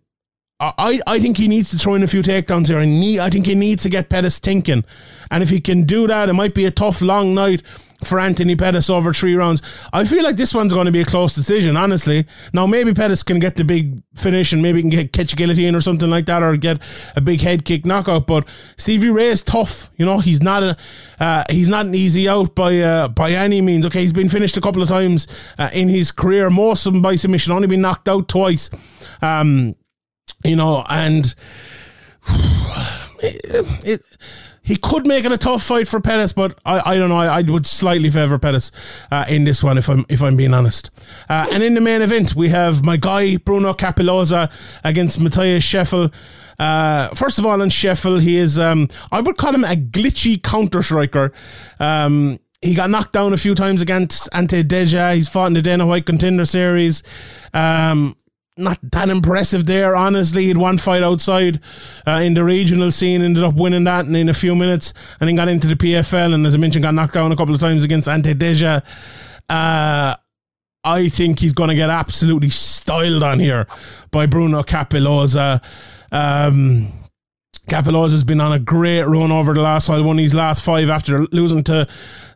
I, 0.59 0.99
I 1.07 1.19
think 1.19 1.37
he 1.37 1.47
needs 1.47 1.69
to 1.69 1.77
throw 1.77 1.93
in 1.93 2.03
a 2.03 2.07
few 2.07 2.21
takedowns 2.21 2.67
here. 2.67 2.79
And 2.79 3.21
I 3.21 3.29
think 3.29 3.45
he 3.45 3.55
needs 3.55 3.83
to 3.83 3.89
get 3.89 4.09
Pettis 4.09 4.39
thinking. 4.39 4.83
And 5.31 5.43
if 5.43 5.49
he 5.49 5.61
can 5.61 5.83
do 5.83 6.07
that, 6.07 6.27
it 6.27 6.33
might 6.33 6.53
be 6.53 6.65
a 6.65 6.71
tough, 6.71 7.01
long 7.01 7.33
night 7.33 7.61
for 8.03 8.19
Anthony 8.19 8.55
Pettis 8.55 8.89
over 8.89 9.13
three 9.13 9.35
rounds. 9.35 9.61
I 9.91 10.05
feel 10.05 10.23
like 10.23 10.37
this 10.37 10.53
one's 10.53 10.73
going 10.73 10.85
to 10.85 10.91
be 10.91 11.01
a 11.01 11.05
close 11.05 11.35
decision, 11.35 11.75
honestly. 11.75 12.25
Now, 12.53 12.65
maybe 12.65 12.93
Pettis 12.93 13.23
can 13.23 13.39
get 13.39 13.57
the 13.57 13.63
big 13.63 14.01
finish 14.15 14.53
and 14.53 14.61
maybe 14.61 14.81
can 14.81 14.89
get 14.89 15.13
catch 15.13 15.33
a 15.33 15.35
guillotine 15.35 15.75
or 15.75 15.81
something 15.81 16.09
like 16.09 16.25
that 16.27 16.41
or 16.41 16.55
get 16.57 16.81
a 17.15 17.21
big 17.21 17.41
head 17.41 17.65
kick 17.65 17.85
knockout. 17.85 18.27
But 18.27 18.47
Stevie 18.77 19.09
Ray 19.09 19.27
is 19.27 19.41
tough. 19.41 19.89
You 19.97 20.05
know, 20.05 20.19
he's 20.19 20.41
not 20.41 20.63
a 20.63 20.77
uh, 21.19 21.43
he's 21.49 21.69
not 21.69 21.85
an 21.85 21.95
easy 21.95 22.29
out 22.29 22.55
by 22.55 22.79
uh, 22.79 23.07
by 23.09 23.31
any 23.31 23.61
means. 23.61 23.85
Okay, 23.85 24.01
he's 24.01 24.13
been 24.13 24.29
finished 24.29 24.55
a 24.57 24.61
couple 24.61 24.81
of 24.81 24.89
times 24.89 25.27
uh, 25.57 25.69
in 25.73 25.89
his 25.89 26.11
career, 26.11 26.49
most 26.49 26.85
of 26.85 26.93
them 26.93 27.01
by 27.01 27.15
submission, 27.15 27.51
only 27.51 27.67
been 27.67 27.81
knocked 27.81 28.07
out 28.07 28.27
twice. 28.27 28.69
Um, 29.21 29.75
you 30.43 30.55
know, 30.55 30.85
and 30.89 31.35
it, 33.19 33.65
it 33.85 34.01
he 34.69 34.75
could 34.75 35.07
make 35.07 35.25
it 35.25 35.31
a 35.31 35.37
tough 35.37 35.63
fight 35.63 35.87
for 35.87 35.99
Pettis, 35.99 36.31
but 36.31 36.59
I, 36.63 36.93
I 36.93 36.97
don't 36.99 37.09
know. 37.09 37.17
I, 37.17 37.39
I 37.39 37.41
would 37.41 37.65
slightly 37.65 38.11
favour 38.11 38.37
Pettis 38.37 38.71
uh, 39.09 39.25
in 39.27 39.43
this 39.43 39.63
one 39.63 39.79
if 39.79 39.89
I'm 39.89 40.05
if 40.09 40.21
I'm 40.21 40.35
being 40.35 40.53
honest. 40.53 40.91
Uh, 41.27 41.47
and 41.51 41.63
in 41.63 41.73
the 41.73 41.81
main 41.81 42.03
event, 42.03 42.35
we 42.35 42.49
have 42.49 42.83
my 42.83 42.95
guy 42.95 43.37
Bruno 43.37 43.73
Cappelozza 43.73 44.51
against 44.83 45.19
Matheus 45.19 45.63
Scheffel. 45.63 46.13
Uh, 46.59 47.09
first 47.15 47.39
of 47.39 47.47
all, 47.47 47.63
on 47.63 47.71
Scheffel, 47.71 48.21
he 48.21 48.37
is 48.37 48.59
um, 48.59 48.89
I 49.11 49.21
would 49.21 49.37
call 49.37 49.55
him 49.55 49.63
a 49.63 49.75
glitchy 49.75 50.41
counter 50.41 50.83
striker. 50.83 51.33
Um, 51.79 52.39
he 52.61 52.75
got 52.75 52.91
knocked 52.91 53.13
down 53.13 53.33
a 53.33 53.37
few 53.37 53.55
times 53.55 53.81
against 53.81 54.29
Ante 54.33 54.63
Delija. 54.63 55.15
He's 55.15 55.29
fought 55.29 55.47
in 55.47 55.53
the 55.53 55.63
Dana 55.63 55.87
White 55.87 56.05
Contender 56.05 56.45
Series. 56.45 57.01
Um, 57.55 58.15
not 58.59 58.79
that 58.91 59.09
impressive 59.09 59.65
there. 59.65 59.95
Honestly, 59.95 60.45
he'd 60.45 60.57
one 60.57 60.77
fight 60.77 61.03
outside 61.03 61.59
uh, 62.05 62.21
in 62.23 62.33
the 62.33 62.43
regional 62.43 62.91
scene, 62.91 63.21
ended 63.21 63.43
up 63.43 63.55
winning 63.55 63.85
that 63.85 64.05
in, 64.05 64.15
in 64.15 64.29
a 64.29 64.33
few 64.33 64.55
minutes, 64.55 64.93
and 65.19 65.27
then 65.27 65.35
got 65.35 65.47
into 65.47 65.67
the 65.67 65.75
PFL. 65.75 66.33
And 66.33 66.45
as 66.45 66.55
I 66.55 66.57
mentioned, 66.57 66.83
got 66.83 66.93
knocked 66.93 67.13
down 67.13 67.31
a 67.31 67.35
couple 67.35 67.55
of 67.55 67.61
times 67.61 67.83
against 67.83 68.07
Ante 68.07 68.33
Delija. 68.33 68.83
Uh, 69.49 70.15
I 70.83 71.09
think 71.09 71.39
he's 71.39 71.53
going 71.53 71.69
to 71.69 71.75
get 71.75 71.89
absolutely 71.89 72.49
styled 72.49 73.23
on 73.23 73.39
here 73.39 73.67
by 74.11 74.25
Bruno 74.25 74.63
Cappelozza. 74.63 75.61
Um, 76.11 76.93
Cappelozza 77.69 78.11
has 78.11 78.23
been 78.23 78.41
on 78.41 78.51
a 78.51 78.59
great 78.59 79.03
run 79.03 79.31
over 79.31 79.53
the 79.53 79.61
last 79.61 79.89
while, 79.89 80.03
won 80.03 80.17
his 80.17 80.33
last 80.33 80.63
five 80.63 80.89
after 80.89 81.25
losing 81.27 81.63
to 81.65 81.87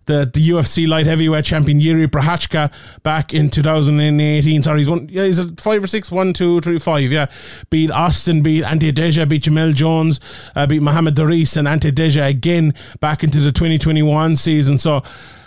the, 0.05 0.29
the 0.31 0.49
UFC 0.49 0.87
light 0.87 1.05
heavyweight 1.05 1.45
champion 1.45 1.79
Yuri 1.79 2.07
Prochazka 2.07 2.71
back 3.03 3.33
in 3.33 3.49
2018. 3.49 4.63
Sorry, 4.63 4.79
he's 4.79 4.89
won, 4.89 5.07
yeah, 5.09 5.25
he's 5.25 5.39
a 5.39 5.53
five 5.55 5.83
or 5.83 5.87
six, 5.87 6.11
one, 6.11 6.33
two, 6.33 6.59
three, 6.61 6.79
five, 6.79 7.11
yeah. 7.11 7.27
Beat 7.69 7.91
Austin, 7.91 8.41
beat 8.41 8.63
Ante 8.63 8.91
Delija, 8.91 9.27
beat 9.27 9.43
Jamelle 9.43 9.73
Jones, 9.73 10.19
uh, 10.55 10.67
beat 10.67 10.81
Muhammad 10.81 11.15
Daris 11.15 11.57
and 11.57 11.67
Ante 11.67 11.91
Delija 11.91 12.27
again 12.27 12.73
back 12.99 13.23
into 13.23 13.39
the 13.39 13.51
2021 13.51 14.35
season. 14.37 14.77
So, 14.77 15.03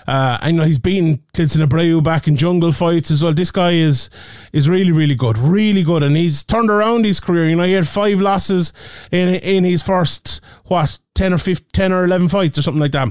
uh, 0.07 0.39
I 0.41 0.53
know 0.53 0.63
he's 0.63 0.79
beaten 0.79 1.23
Klidson 1.35 1.67
Abreu 1.67 2.03
back 2.03 2.29
in 2.29 2.37
jungle 2.37 2.73
fights 2.73 3.11
as 3.11 3.25
well. 3.25 3.35
This 3.35 3.51
guy 3.51 3.73
is 3.73 4.09
is 4.53 4.69
really 4.69 4.93
really 4.93 5.17
good, 5.17 5.37
really 5.37 5.83
good, 5.83 6.03
and 6.03 6.17
he's 6.17 6.45
turned 6.45 6.71
around 6.71 7.05
his 7.05 7.19
career. 7.19 7.49
You 7.49 7.57
know, 7.57 7.65
he 7.65 7.73
had 7.73 7.89
five 7.89 8.21
losses 8.21 8.73
in 9.11 9.29
in 9.29 9.65
his 9.65 9.83
first 9.83 10.41
what 10.67 10.99
ten 11.15 11.33
or 11.33 11.39
15, 11.39 11.67
10 11.73 11.93
or 11.93 12.05
eleven 12.05 12.29
fights 12.29 12.57
or 12.57 12.63
something 12.63 12.81
like 12.81 12.93
that. 12.93 13.09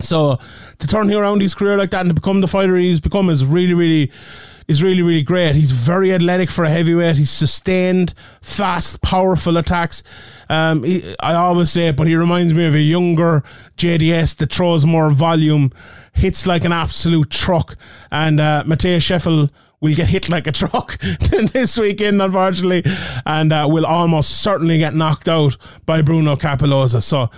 So 0.00 0.38
to 0.78 0.86
turn 0.86 1.10
him 1.10 1.18
around 1.18 1.40
his 1.40 1.54
career 1.54 1.76
like 1.76 1.90
that 1.90 2.00
and 2.00 2.10
to 2.10 2.14
become 2.14 2.40
the 2.40 2.48
fighter 2.48 2.76
he's 2.76 3.00
become 3.00 3.30
is 3.30 3.44
really 3.44 3.74
really 3.74 4.12
is 4.68 4.82
really, 4.82 5.02
really 5.02 5.22
great. 5.22 5.54
He's 5.54 5.70
very 5.70 6.12
athletic 6.12 6.50
for 6.50 6.64
a 6.64 6.70
heavyweight. 6.70 7.16
He's 7.16 7.30
sustained, 7.30 8.14
fast, 8.42 9.00
powerful 9.00 9.56
attacks. 9.56 10.02
Um, 10.48 10.82
he, 10.82 11.14
I 11.20 11.34
always 11.34 11.70
say 11.70 11.88
it, 11.88 11.96
but 11.96 12.06
he 12.06 12.16
reminds 12.16 12.52
me 12.52 12.66
of 12.66 12.74
a 12.74 12.80
younger 12.80 13.44
JDS 13.76 14.36
that 14.38 14.52
throws 14.52 14.84
more 14.84 15.10
volume, 15.10 15.72
hits 16.12 16.46
like 16.46 16.64
an 16.64 16.72
absolute 16.72 17.30
truck. 17.30 17.76
And 18.10 18.40
uh, 18.40 18.64
Matheus 18.66 19.02
Scheffel 19.02 19.50
will 19.80 19.94
get 19.94 20.08
hit 20.08 20.28
like 20.28 20.46
a 20.48 20.52
truck 20.52 20.98
this 21.52 21.78
weekend, 21.78 22.20
unfortunately, 22.20 22.82
and 23.24 23.52
uh, 23.52 23.68
will 23.70 23.86
almost 23.86 24.42
certainly 24.42 24.78
get 24.78 24.94
knocked 24.94 25.28
out 25.28 25.56
by 25.84 26.02
Bruno 26.02 26.34
Cappelozza. 26.34 27.02
So 27.02 27.30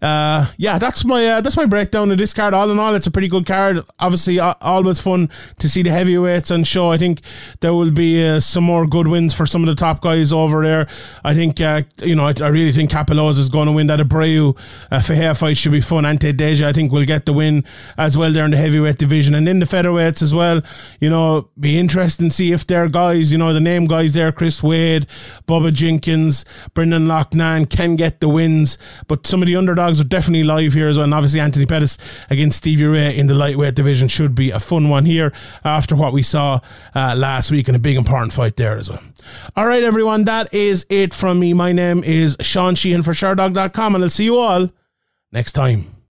uh, 0.00 0.50
yeah, 0.56 0.78
that's 0.78 1.04
my 1.04 1.26
uh, 1.26 1.40
that's 1.40 1.56
my 1.56 1.66
breakdown 1.66 2.10
of 2.10 2.18
this 2.18 2.32
card. 2.32 2.54
All 2.54 2.70
in 2.70 2.78
all, 2.78 2.94
it's 2.94 3.06
a 3.06 3.10
pretty 3.10 3.28
good 3.28 3.46
card. 3.46 3.80
Obviously, 3.98 4.38
uh, 4.38 4.54
always 4.60 5.00
fun 5.00 5.28
to 5.58 5.68
see 5.68 5.82
the 5.82 5.90
heavyweights 5.90 6.50
on 6.50 6.64
show. 6.64 6.90
I 6.90 6.98
think 6.98 7.20
there 7.60 7.74
will 7.74 7.90
be 7.90 8.24
uh, 8.24 8.40
some 8.40 8.64
more 8.64 8.86
good 8.86 9.08
wins 9.08 9.34
for 9.34 9.46
some 9.46 9.62
of 9.62 9.66
the 9.66 9.74
top 9.74 10.00
guys 10.00 10.32
over 10.32 10.62
there. 10.62 10.86
I 11.24 11.34
think 11.34 11.60
uh, 11.60 11.82
you 12.02 12.14
know 12.14 12.26
I, 12.26 12.34
I, 12.40 12.48
really 12.48 12.72
think 12.72 12.90
Cappelozza 12.90 13.40
is 13.40 13.48
going 13.48 13.66
to 13.66 13.72
win 13.72 13.88
that. 13.88 13.98
Abreu 13.98 14.56
uh, 14.90 15.00
Ferreira 15.00 15.34
fight 15.34 15.56
should 15.56 15.72
be 15.72 15.80
fun. 15.80 16.06
Ante 16.06 16.32
Delija 16.32 16.66
I 16.66 16.72
think 16.72 16.92
will 16.92 17.04
get 17.04 17.26
the 17.26 17.32
win 17.32 17.64
as 17.96 18.16
well 18.16 18.32
there 18.32 18.44
in 18.44 18.52
the 18.52 18.56
heavyweight 18.56 18.98
division 18.98 19.34
and 19.34 19.48
in 19.48 19.58
the 19.58 19.66
featherweights 19.66 20.22
as 20.22 20.32
well. 20.32 20.62
You 21.00 21.10
know, 21.10 21.48
be 21.58 21.78
interesting 21.78 22.28
to 22.28 22.34
see 22.34 22.52
if 22.52 22.66
their 22.66 22.88
guys, 22.88 23.32
you 23.32 23.38
know, 23.38 23.52
the 23.52 23.60
name 23.60 23.86
guys 23.86 24.14
there, 24.14 24.30
Chris 24.30 24.62
Wade, 24.62 25.06
Bubba 25.48 25.72
Jenkins, 25.72 26.44
Brendan 26.74 27.06
Loughnane 27.06 27.68
can 27.68 27.96
get 27.96 28.20
the 28.20 28.28
wins, 28.28 28.78
but 29.08 29.26
some 29.26 29.42
of 29.42 29.46
the 29.46 29.56
underdogs 29.56 29.87
dogs 29.88 30.00
are 30.00 30.04
definitely 30.04 30.44
live 30.44 30.74
here 30.74 30.88
as 30.88 30.96
well. 30.96 31.04
And 31.04 31.14
obviously, 31.14 31.40
Anthony 31.40 31.66
Pettis 31.66 31.96
against 32.28 32.58
Stevie 32.58 32.84
Ray 32.84 33.16
in 33.16 33.26
the 33.26 33.34
lightweight 33.34 33.74
division 33.74 34.08
should 34.08 34.34
be 34.34 34.50
a 34.50 34.60
fun 34.60 34.88
one 34.88 35.06
here 35.06 35.32
after 35.64 35.96
what 35.96 36.12
we 36.12 36.22
saw 36.22 36.60
uh, 36.94 37.14
last 37.16 37.50
week 37.50 37.68
and 37.68 37.76
a 37.76 37.80
big 37.80 37.96
important 37.96 38.32
fight 38.32 38.56
there 38.56 38.76
as 38.76 38.90
well. 38.90 39.02
All 39.56 39.66
right, 39.66 39.82
everyone, 39.82 40.24
that 40.24 40.52
is 40.52 40.84
it 40.90 41.14
from 41.14 41.40
me. 41.40 41.54
My 41.54 41.72
name 41.72 42.04
is 42.04 42.36
Sean 42.40 42.74
Sheehan 42.74 43.02
for 43.02 43.12
Sherdog.com, 43.12 43.94
and 43.94 44.04
I'll 44.04 44.10
see 44.10 44.24
you 44.24 44.36
all 44.38 44.68
next 45.32 45.52
time. 45.52 45.97